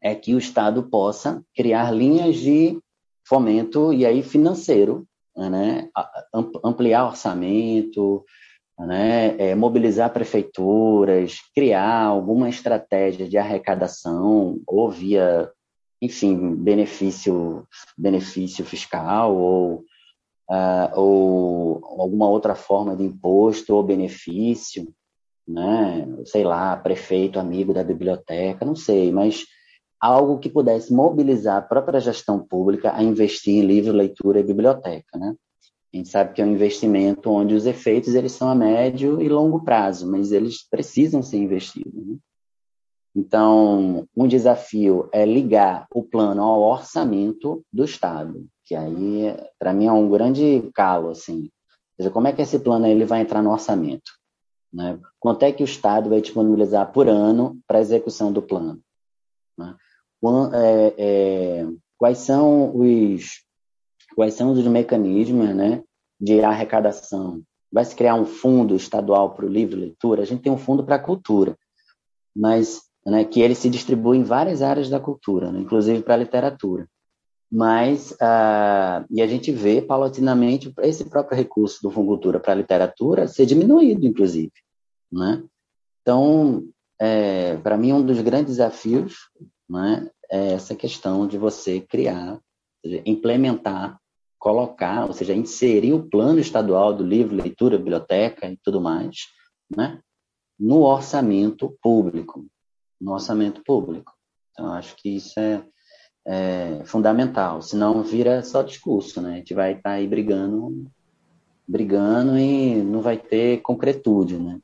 [0.00, 2.78] é que o Estado possa criar linhas de
[3.26, 5.06] fomento e aí financeiro,
[5.36, 5.88] né?
[6.64, 8.24] ampliar orçamento,
[8.78, 9.36] né?
[9.38, 15.50] É, mobilizar prefeituras, criar alguma estratégia de arrecadação ou via,
[16.02, 17.66] enfim, benefício,
[17.96, 19.84] benefício fiscal ou,
[20.50, 24.92] uh, ou alguma outra forma de imposto ou benefício,
[25.46, 26.06] né?
[26.24, 29.44] sei lá, prefeito amigo da biblioteca, não sei, mas
[30.04, 35.18] algo que pudesse mobilizar a própria gestão pública a investir em livro, leitura e biblioteca,
[35.18, 35.34] né?
[35.92, 39.28] A gente sabe que é um investimento onde os efeitos eles são a médio e
[39.30, 42.06] longo prazo, mas eles precisam ser investidos.
[42.06, 42.16] Né?
[43.16, 49.86] Então, um desafio é ligar o plano ao orçamento do Estado, que aí, para mim,
[49.86, 51.48] é um grande calo, assim.
[52.12, 54.10] Como é que esse plano ele vai entrar no orçamento?
[54.70, 54.98] Né?
[55.20, 58.80] Quanto é que o Estado vai disponibilizar por ano para execução do plano?
[59.56, 59.76] Né?
[60.54, 61.66] É, é,
[61.98, 63.44] quais são os
[64.14, 65.82] quais são os mecanismos né,
[66.20, 67.42] de arrecadação.
[67.72, 70.22] Vai se criar um fundo estadual para o livro leitura?
[70.22, 71.56] A gente tem um fundo para a cultura,
[72.34, 76.18] mas né, que ele se distribui em várias áreas da cultura, né, inclusive para a
[76.18, 76.88] literatura.
[77.50, 82.56] Mas, uh, e a gente vê paulatinamente esse próprio recurso do Fundo Cultura para a
[82.56, 84.52] literatura ser diminuído, inclusive.
[85.12, 85.42] Né?
[86.02, 86.64] Então,
[86.98, 89.30] é, para mim, um dos grandes desafios
[89.68, 92.38] né, é essa questão de você criar,
[93.06, 93.98] implementar
[94.44, 99.16] colocar, ou seja, inserir o plano estadual do livro, leitura, biblioteca e tudo mais,
[99.74, 99.98] né,
[100.60, 102.46] no orçamento público,
[103.00, 104.12] no orçamento público.
[104.52, 105.64] Então, acho que isso é,
[106.26, 109.32] é fundamental, senão vira só discurso, né?
[109.32, 110.92] A gente vai estar tá aí brigando,
[111.66, 114.60] brigando e não vai ter concretude, né?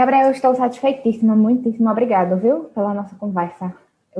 [0.00, 3.74] Gabriel, eu estou satisfeitíssima, muitíssimo obrigado, viu, pela nossa conversa,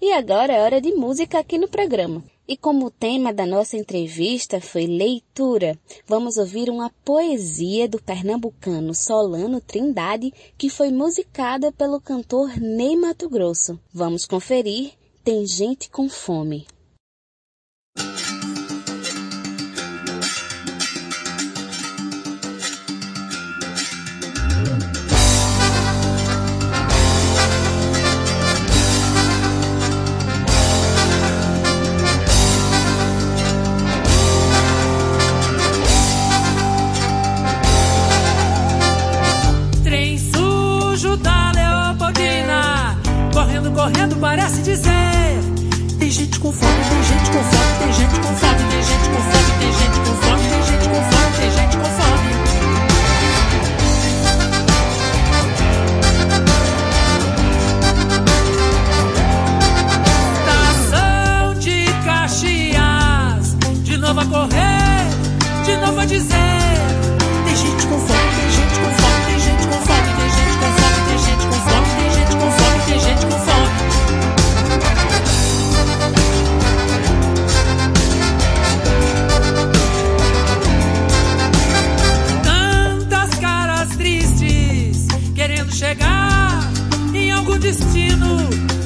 [0.00, 2.22] E agora é hora de música aqui no programa.
[2.46, 5.76] E como o tema da nossa entrevista foi leitura,
[6.06, 13.28] vamos ouvir uma poesia do pernambucano Solano Trindade, que foi musicada pelo cantor Ney Mato
[13.28, 13.80] Grosso.
[13.92, 14.92] Vamos conferir
[15.24, 16.66] Tem Gente com Fome.
[46.46, 46.85] Tem gente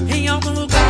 [0.08, 0.80] em algum lugar.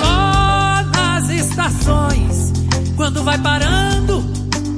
[0.00, 2.52] Só nas estações,
[2.96, 4.24] quando vai parando,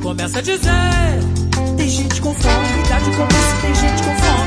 [0.03, 0.71] começa a dizer:
[1.77, 4.40] tem gente com fome, dá de comer, tem gente com fome,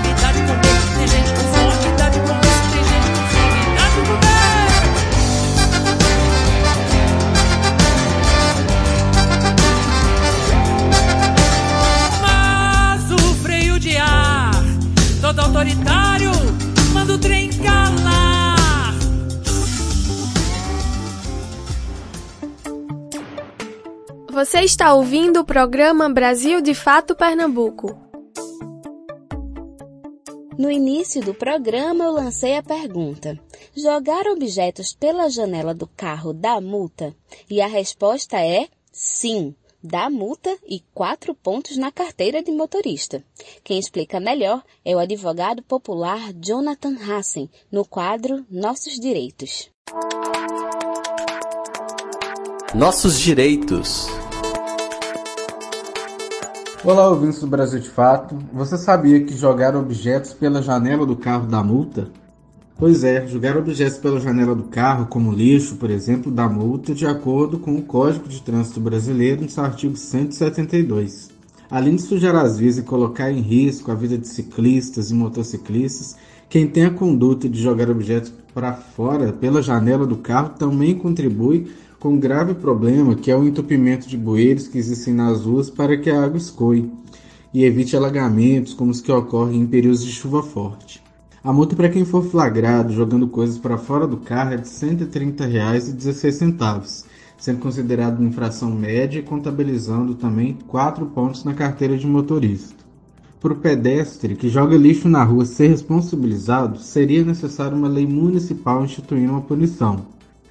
[15.63, 16.31] autoritário
[16.93, 18.93] manda o trem calar.
[24.29, 27.97] Você está ouvindo o programa Brasil de Fato Pernambuco.
[30.57, 33.39] No início do programa, eu lancei a pergunta:
[33.75, 37.15] jogar objetos pela janela do carro dá multa?
[37.49, 43.21] E a resposta é sim, dá multa e quatro pontos na carteira de motorista.
[43.63, 49.69] Quem explica melhor é o advogado popular Jonathan Hassen, no quadro Nossos Direitos.
[52.73, 54.07] Nossos Direitos.
[56.83, 58.37] Olá, ouvintes do Brasil de Fato.
[58.53, 62.09] Você sabia que jogar objetos pela janela do carro dá multa?
[62.77, 67.05] Pois é, jogar objetos pela janela do carro, como lixo, por exemplo, dá multa de
[67.05, 71.29] acordo com o Código de Trânsito Brasileiro, no seu artigo 172.
[71.69, 76.15] Além de sujar as vias e colocar em risco a vida de ciclistas e motociclistas,
[76.49, 81.67] quem tem a conduta de jogar objetos para fora pela janela do carro também contribui
[81.99, 85.95] com um grave problema que é o entupimento de bueiros que existem nas ruas para
[85.95, 86.91] que a água escoe
[87.53, 91.02] e evite alagamentos como os que ocorrem em períodos de chuva forte.
[91.43, 94.95] A multa para quem for flagrado jogando coisas para fora do carro é de R$
[94.95, 97.03] 130,16,
[97.37, 102.81] sendo considerado uma infração média e contabilizando também 4 pontos na carteira de motorista.
[103.41, 108.81] Para o pedestre que joga lixo na rua ser responsabilizado, seria necessário uma lei municipal
[108.81, 110.05] instituindo uma punição.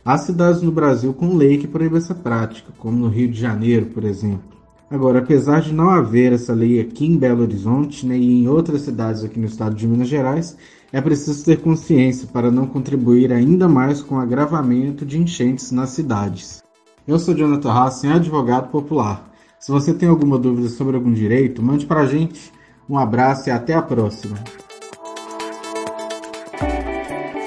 [0.04, 3.86] Há cidades no Brasil com lei que proíbe essa prática, como no Rio de Janeiro,
[3.86, 4.52] por exemplo.
[4.90, 9.24] Agora, apesar de não haver essa lei aqui em Belo Horizonte, nem em outras cidades
[9.24, 10.54] aqui no estado de Minas Gerais,
[10.92, 15.90] é preciso ter consciência para não contribuir ainda mais com o agravamento de enchentes nas
[15.90, 16.62] cidades.
[17.08, 19.30] Eu sou Jonathan Hassen, advogado popular.
[19.58, 22.52] Se você tem alguma dúvida sobre algum direito, mande para a gente.
[22.88, 24.36] Um abraço e até a próxima.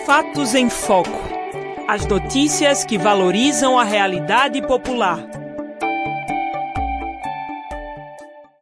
[0.05, 1.35] Fatos em Foco
[1.87, 5.44] as notícias que valorizam a realidade popular.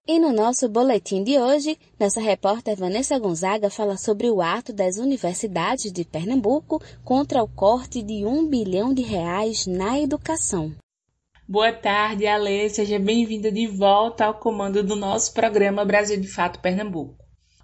[0.06, 4.98] E no nosso boletim de hoje, nossa repórter Vanessa Gonzaga fala sobre o ato das
[4.98, 10.74] universidades de Pernambuco contra o corte de um bilhão de reais na educação.
[11.48, 12.70] Boa tarde, Ale.
[12.70, 17.16] Seja bem-vinda de volta ao comando do nosso programa Brasil de Fato Pernambuco.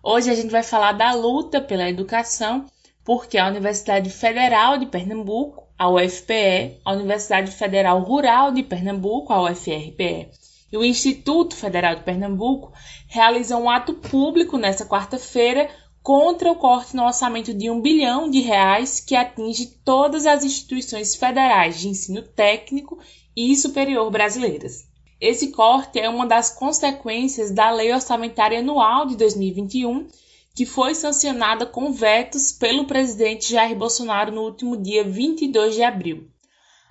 [0.01, 2.67] Hoje a gente vai falar da luta pela educação
[3.03, 9.43] porque a Universidade Federal de Pernambuco, a UFPE, a Universidade Federal Rural de Pernambuco, a
[9.43, 10.29] UFRPE,
[10.71, 12.71] e o Instituto Federal de Pernambuco
[13.07, 15.69] realizam um ato público nesta quarta-feira
[16.01, 21.15] contra o corte no orçamento de um bilhão de reais que atinge todas as instituições
[21.15, 22.99] federais de ensino técnico
[23.35, 24.87] e superior brasileiras.
[25.19, 30.07] Esse corte é uma das consequências da Lei Orçamentária Anual de 2021
[30.55, 36.27] que foi sancionada com vetos pelo presidente Jair Bolsonaro no último dia 22 de abril.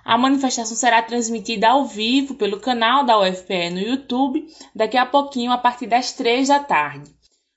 [0.03, 5.51] A manifestação será transmitida ao vivo pelo canal da UFPE no YouTube daqui a pouquinho,
[5.51, 7.11] a partir das três da tarde.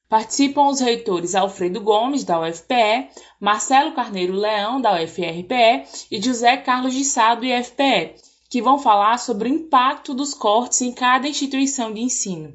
[0.08, 3.08] Participam os reitores Alfredo Gomes, da UFPE,
[3.40, 8.16] Marcelo Carneiro Leão, da UFRPE e José Carlos de Sá, do IFPE,
[8.50, 12.54] que vão falar sobre o impacto dos cortes em cada instituição de ensino.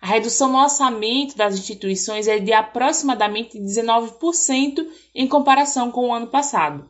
[0.00, 6.28] A redução no orçamento das instituições é de aproximadamente 19% em comparação com o ano
[6.28, 6.88] passado.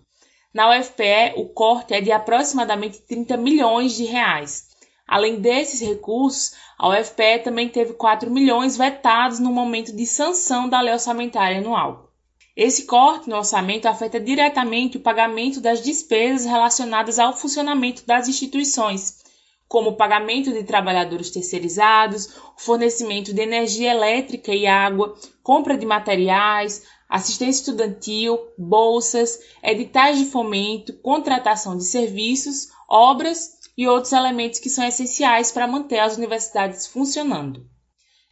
[0.57, 4.69] Na UFPE, o corte é de aproximadamente 30 milhões de reais.
[5.07, 10.81] Além desses recursos, a UFPE também teve 4 milhões vetados no momento de sanção da
[10.81, 12.11] lei orçamentária anual.
[12.57, 19.19] Esse corte no orçamento afeta diretamente o pagamento das despesas relacionadas ao funcionamento das instituições,
[19.69, 25.85] como o pagamento de trabalhadores terceirizados, o fornecimento de energia elétrica e água, compra de
[25.85, 34.71] materiais, assistência estudantil, bolsas, editais de fomento, contratação de serviços, obras e outros elementos que
[34.71, 37.67] são essenciais para manter as universidades funcionando.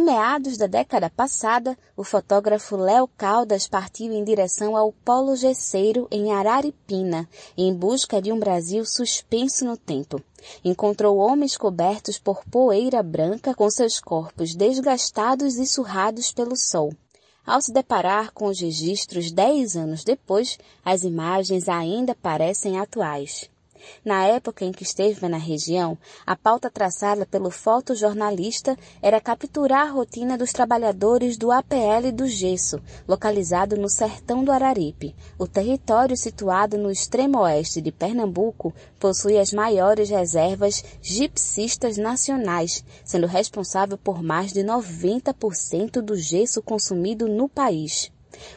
[0.00, 6.08] Em meados da década passada, o fotógrafo Léo Caldas partiu em direção ao Polo Gesseiro,
[6.10, 10.18] em Araripina, em busca de um Brasil suspenso no tempo.
[10.64, 16.94] Encontrou homens cobertos por poeira branca com seus corpos desgastados e surrados pelo sol.
[17.44, 23.50] Ao se deparar com os registros dez anos depois, as imagens ainda parecem atuais.
[24.04, 29.90] Na época em que esteve na região, a pauta traçada pelo fotojornalista era capturar a
[29.90, 35.14] rotina dos trabalhadores do APL do Gesso, localizado no sertão do Araripe.
[35.38, 43.26] O território situado no extremo oeste de Pernambuco possui as maiores reservas gipsistas nacionais, sendo
[43.26, 48.10] responsável por mais de 90% do gesso consumido no país.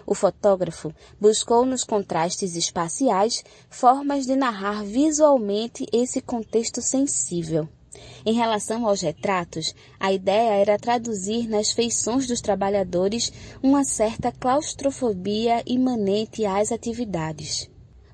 [0.06, 7.68] O fotógrafo buscou nos contrastes espaciais formas de narrar visualmente esse contexto sensível.
[8.26, 13.32] Em relação aos retratos, a ideia era traduzir nas feições dos trabalhadores
[13.62, 17.73] uma certa claustrofobia imanente às atividades.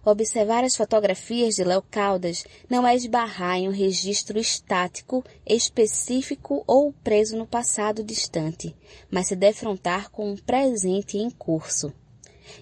[0.10, 6.92] Observar as fotografias de Léo Caldas não é esbarrar em um registro estático, específico ou
[7.04, 8.76] preso no passado distante,
[9.12, 11.94] mas se defrontar com um presente em curso.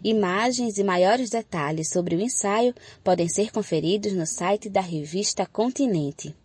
[0.04, 6.36] Imagens e maiores detalhes sobre o ensaio podem ser conferidos no site da revista Continente.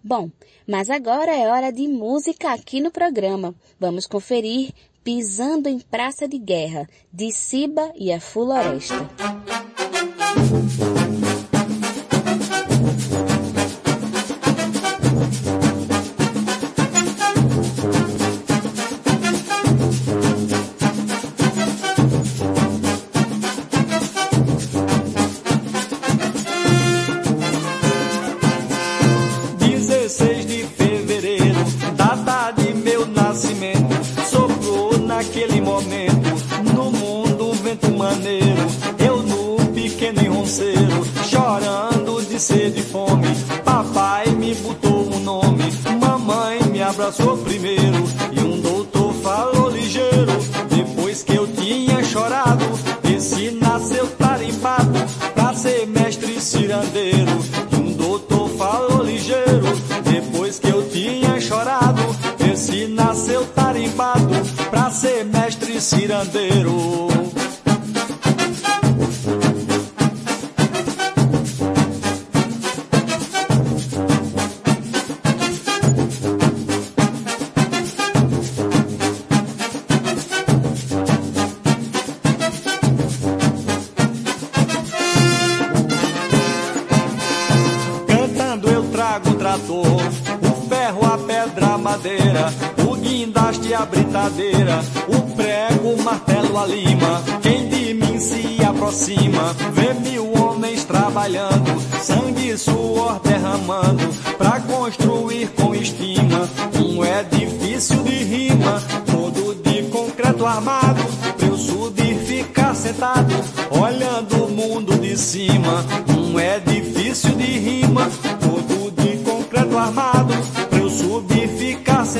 [0.00, 0.30] Bom,
[0.64, 3.52] mas agora é hora de música aqui no programa.
[3.80, 4.72] Vamos conferir
[5.02, 8.94] Pisando em Praça de Guerra, de Siba e a Floresta.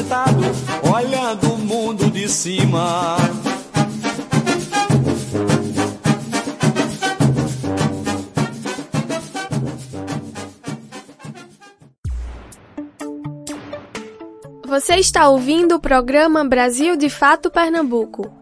[0.00, 0.40] Sentado,
[0.94, 3.16] olhando o mundo de cima.
[14.66, 18.32] Você está ouvindo o programa Brasil de Fato Pernambuco.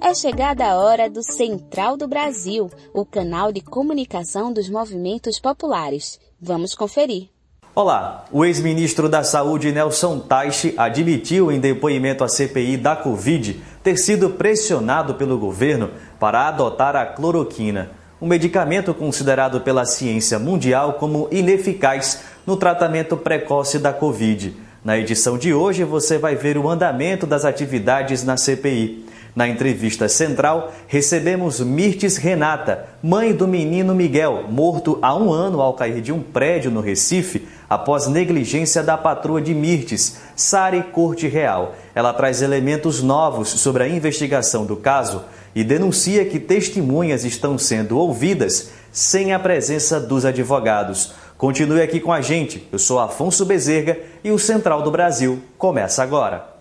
[0.00, 6.18] É chegada a hora do Central do Brasil, o canal de comunicação dos movimentos populares.
[6.40, 7.35] Vamos conferir.
[7.78, 13.98] Olá, o ex-ministro da Saúde Nelson Taixe admitiu em depoimento à CPI da Covid ter
[13.98, 21.28] sido pressionado pelo governo para adotar a cloroquina, um medicamento considerado pela ciência mundial como
[21.30, 24.56] ineficaz no tratamento precoce da Covid.
[24.82, 29.05] Na edição de hoje você vai ver o andamento das atividades na CPI.
[29.36, 35.74] Na entrevista central, recebemos Mirtes Renata, mãe do menino Miguel, morto há um ano ao
[35.74, 41.74] cair de um prédio no Recife, após negligência da patroa de Mirtes, Sari Corte Real.
[41.94, 45.22] Ela traz elementos novos sobre a investigação do caso
[45.54, 51.12] e denuncia que testemunhas estão sendo ouvidas sem a presença dos advogados.
[51.36, 52.66] Continue aqui com a gente.
[52.72, 56.55] Eu sou Afonso Bezerra e o Central do Brasil começa agora.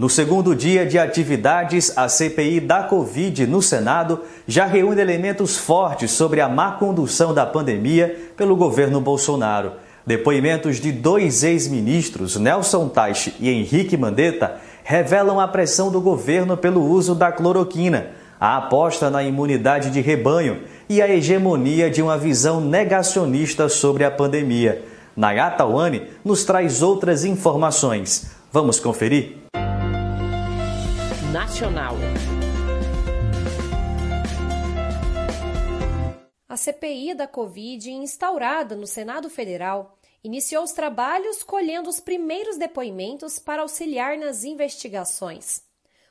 [0.00, 6.12] No segundo dia de atividades, a CPI da Covid no Senado já reúne elementos fortes
[6.12, 9.72] sobre a má condução da pandemia pelo governo Bolsonaro.
[10.06, 16.82] Depoimentos de dois ex-ministros, Nelson Teich e Henrique Mandetta, revelam a pressão do governo pelo
[16.82, 18.06] uso da cloroquina,
[18.40, 24.10] a aposta na imunidade de rebanho e a hegemonia de uma visão negacionista sobre a
[24.10, 24.82] pandemia.
[25.14, 28.30] Nayata Wani nos traz outras informações.
[28.50, 29.39] Vamos conferir?
[31.40, 31.94] Nacional.
[36.46, 43.38] A CPI da Covid, instaurada no Senado Federal, iniciou os trabalhos colhendo os primeiros depoimentos
[43.38, 45.62] para auxiliar nas investigações.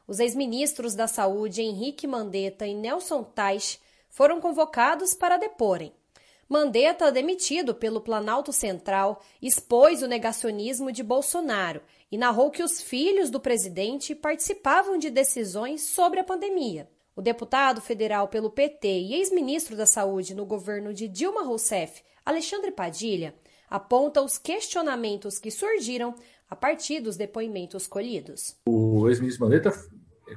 [0.07, 5.93] Os ex-ministros da Saúde Henrique Mandetta e Nelson Teich foram convocados para deporem.
[6.49, 13.29] Mandetta, demitido pelo Planalto Central, expôs o negacionismo de Bolsonaro e narrou que os filhos
[13.29, 16.89] do presidente participavam de decisões sobre a pandemia.
[17.15, 22.71] O deputado federal pelo PT e ex-ministro da Saúde no governo de Dilma Rousseff, Alexandre
[22.71, 23.35] Padilha,
[23.69, 26.15] aponta os questionamentos que surgiram
[26.49, 28.57] a partir dos depoimentos colhidos.
[28.65, 29.71] O ex-ministro Mandetta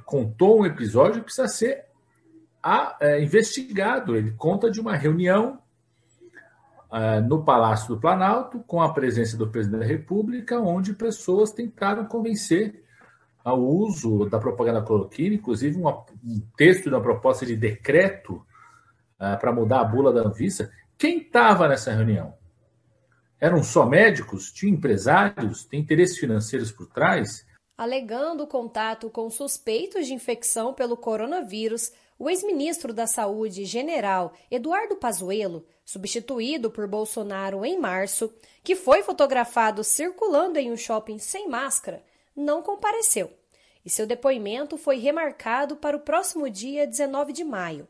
[0.05, 1.85] contou um episódio que precisa ser
[2.61, 4.15] a, é, investigado.
[4.15, 5.62] Ele conta de uma reunião
[7.27, 12.83] no Palácio do Planalto, com a presença do presidente da República, onde pessoas tentaram convencer
[13.43, 18.45] ao uso da propaganda cloroquina, inclusive uma, um texto de uma proposta de decreto
[19.19, 20.71] é, para mudar a bula da Anvisa.
[20.97, 22.35] Quem estava nessa reunião?
[23.39, 24.51] Eram só médicos?
[24.51, 25.65] Tinha empresários?
[25.65, 27.45] Tem interesses financeiros por trás?
[27.77, 35.65] Alegando contato com suspeitos de infecção pelo coronavírus, o ex-ministro da Saúde, general Eduardo Pazuello,
[35.83, 38.33] substituído por Bolsonaro em março,
[38.63, 42.03] que foi fotografado circulando em um shopping sem máscara,
[42.35, 43.31] não compareceu.
[43.85, 47.87] E seu depoimento foi remarcado para o próximo dia 19 de maio.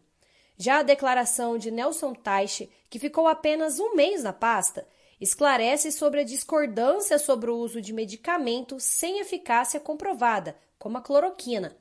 [0.57, 4.87] Já a declaração de Nelson Teich, que ficou apenas um mês na pasta,
[5.19, 11.75] esclarece sobre a discordância sobre o uso de medicamentos sem eficácia comprovada, como a cloroquina.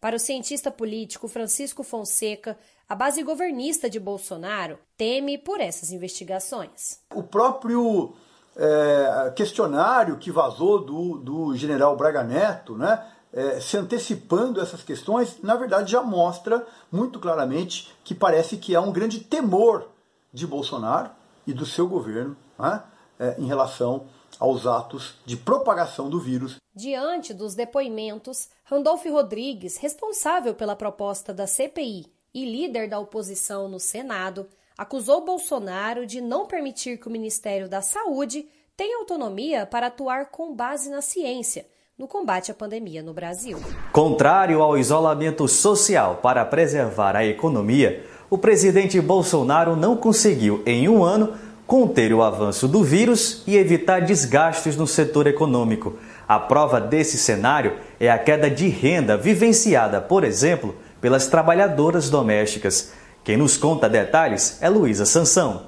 [0.00, 2.56] Para o cientista político Francisco Fonseca,
[2.88, 7.00] a base governista de Bolsonaro teme por essas investigações.
[7.14, 8.14] O próprio
[8.56, 15.38] é, questionário que vazou do, do general Braga Neto, né, é, se antecipando essas questões,
[15.42, 19.88] na verdade já mostra muito claramente que parece que há um grande temor
[20.32, 21.10] de Bolsonaro
[21.46, 22.82] e do seu governo né,
[23.18, 24.06] é, em relação
[24.40, 26.56] aos atos de propagação do vírus.
[26.74, 33.78] Diante dos depoimentos, Randolph Rodrigues, responsável pela proposta da CPI e líder da oposição no
[33.78, 40.30] Senado, acusou Bolsonaro de não permitir que o Ministério da Saúde tenha autonomia para atuar
[40.30, 41.66] com base na ciência
[42.00, 43.58] no combate à pandemia no Brasil.
[43.92, 51.04] Contrário ao isolamento social para preservar a economia, o presidente Bolsonaro não conseguiu, em um
[51.04, 51.34] ano,
[51.70, 56.00] conter o avanço do vírus e evitar desgastes no setor econômico.
[56.26, 62.92] A prova desse cenário é a queda de renda vivenciada, por exemplo, pelas trabalhadoras domésticas.
[63.22, 65.66] Quem nos conta detalhes é Luísa Sansão.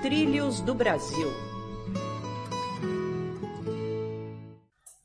[0.00, 1.53] Trilhos do Brasil.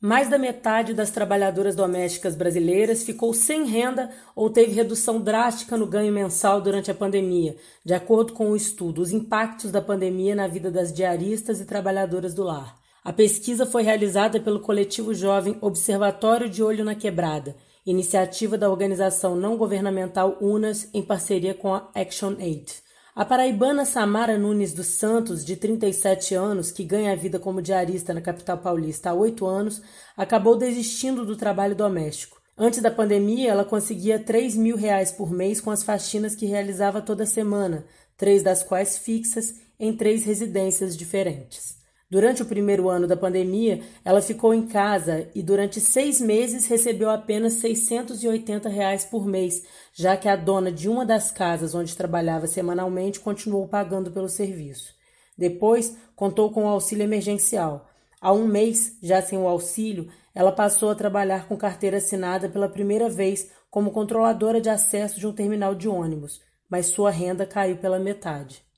[0.02, 5.86] Mais da metade das trabalhadoras domésticas brasileiras ficou sem renda ou teve redução drástica no
[5.86, 10.48] ganho mensal durante a pandemia, de acordo com o estudo Os Impactos da Pandemia na
[10.48, 12.80] Vida das Diaristas e Trabalhadoras do Lar.
[13.04, 19.36] A pesquisa foi realizada pelo coletivo jovem Observatório de Olho na Quebrada, iniciativa da organização
[19.36, 22.89] não governamental UNAS em parceria com a Action Aid.
[23.14, 28.14] A paraibana Samara Nunes dos Santos, de 37 anos, que ganha a vida como diarista
[28.14, 29.82] na capital paulista há oito anos,
[30.16, 32.40] acabou desistindo do trabalho doméstico.
[32.56, 37.02] Antes da pandemia, ela conseguia 3 mil reais por mês com as faxinas que realizava
[37.02, 37.84] toda semana,
[38.16, 41.79] três das quais fixas em três residências diferentes.
[42.10, 47.08] Durante o primeiro ano da pandemia, ela ficou em casa e durante seis meses recebeu
[47.08, 49.62] apenas 680 reais por mês,
[49.94, 54.92] já que a dona de uma das casas onde trabalhava semanalmente continuou pagando pelo serviço.
[55.38, 57.88] Depois, contou com o auxílio emergencial.
[58.20, 62.68] Há um mês, já sem o auxílio, ela passou a trabalhar com carteira assinada pela
[62.68, 67.76] primeira vez como controladora de acesso de um terminal de ônibus, mas sua renda caiu
[67.76, 68.68] pela metade.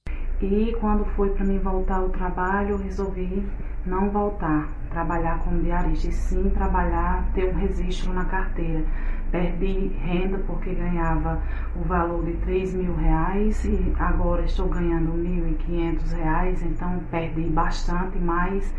[0.43, 3.47] E quando foi para mim voltar ao trabalho, eu resolvi
[3.86, 8.84] não voltar, trabalhar como diarista, e sim trabalhar, ter um registro na carteira.
[9.30, 11.40] Perdi renda porque ganhava
[11.76, 18.18] o valor de 3 mil reais e agora estou ganhando 1.500 reais, então perdi bastante,
[18.18, 18.74] mas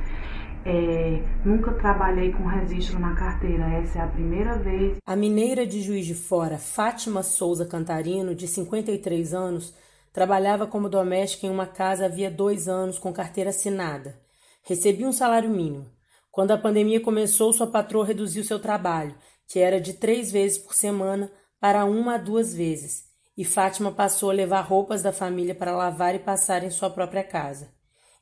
[0.65, 4.97] é, nunca trabalhei com registro na carteira, essa é a primeira vez.
[5.05, 9.73] A mineira de Juiz de Fora, Fátima Souza Cantarino, de 53 anos,
[10.13, 14.21] trabalhava como doméstica em uma casa havia dois anos com carteira assinada.
[14.61, 15.91] Recebia um salário mínimo.
[16.31, 19.15] Quando a pandemia começou, sua patroa reduziu seu trabalho,
[19.47, 23.03] que era de três vezes por semana, para uma a duas vezes,
[23.37, 27.23] e Fátima passou a levar roupas da família para lavar e passar em sua própria
[27.23, 27.69] casa.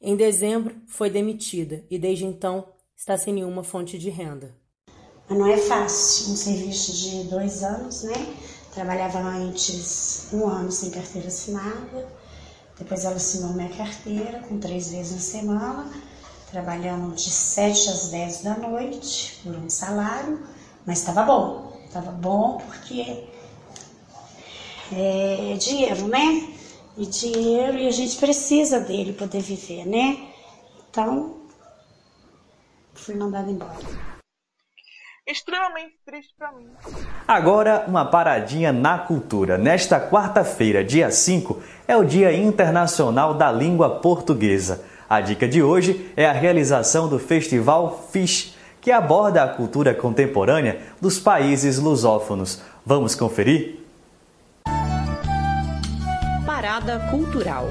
[0.02, 4.56] Em dezembro, foi demitida e desde então está sem nenhuma fonte de renda.
[5.30, 8.14] Não é fácil, um serviço de dois anos, né?
[8.74, 12.08] Trabalhava antes um ano sem carteira assinada,
[12.78, 15.92] depois ela assinou minha carteira com três vezes na semana,
[16.50, 20.40] trabalhando de sete às dez da noite por um salário,
[20.86, 23.26] mas estava bom, estava bom porque
[24.94, 26.52] é dinheiro, né?
[26.98, 30.28] e dinheiro e a gente precisa dele poder viver, né?
[30.90, 31.38] Então,
[32.94, 34.11] fui mandada embora.
[35.26, 36.68] Extremamente triste para mim.
[37.28, 39.58] Agora, uma paradinha na cultura.
[39.58, 44.84] Nesta quarta-feira, dia 5, é o Dia Internacional da Língua Portuguesa.
[45.08, 50.82] A dica de hoje é a realização do Festival FISH, que aborda a cultura contemporânea
[51.00, 52.62] dos países lusófonos.
[52.84, 53.80] Vamos conferir?
[56.46, 57.68] Parada Cultural.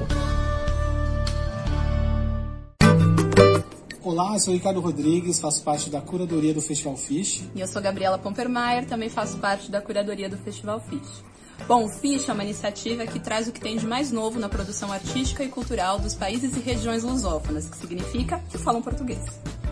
[4.03, 7.43] Olá, eu sou Ricardo Rodrigues, faço parte da curadoria do Festival Fish.
[7.53, 11.23] E eu sou Gabriela Pompermaier, também faço parte da curadoria do Festival Fish.
[11.67, 14.49] Bom, o Fish é uma iniciativa que traz o que tem de mais novo na
[14.49, 19.23] produção artística e cultural dos países e regiões lusófonas, que significa que falam português.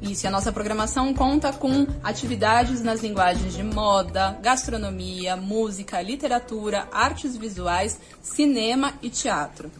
[0.00, 6.88] Isso, e a nossa programação conta com atividades nas linguagens de moda, gastronomia, música, literatura,
[6.92, 9.70] artes visuais, cinema e teatro.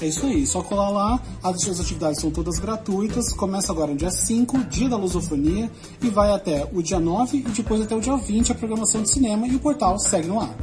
[0.00, 4.10] É isso aí, só colar lá, as atividades são todas gratuitas, começa agora no dia
[4.10, 5.70] 5, dia da lusofonia,
[6.02, 9.10] e vai até o dia 9 e depois até o dia 20 a programação de
[9.10, 10.54] cinema e o portal segue no ar.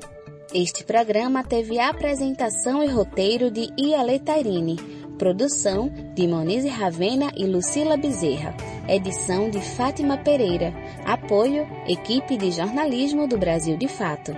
[0.53, 4.75] Este programa teve apresentação e roteiro de Iale Tairine,
[5.17, 8.53] produção de Monize Ravena e Lucila Bezerra,
[8.87, 10.73] edição de Fátima Pereira,
[11.05, 14.35] apoio equipe de jornalismo do Brasil de Fato.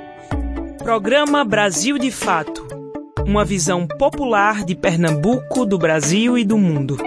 [0.78, 2.83] Programa Brasil de Fato
[3.26, 6.98] uma visão popular de Pernambuco, do Brasil e do mundo.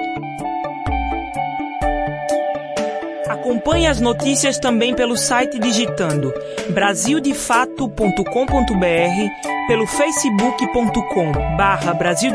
[3.28, 6.32] Acompanhe as notícias também pelo site digitando
[6.70, 12.32] brasildefato.com.br, pelo facebook.com barra Brasil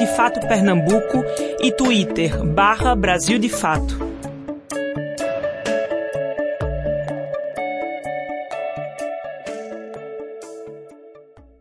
[1.62, 4.21] e twitter barra Brasil de Fato.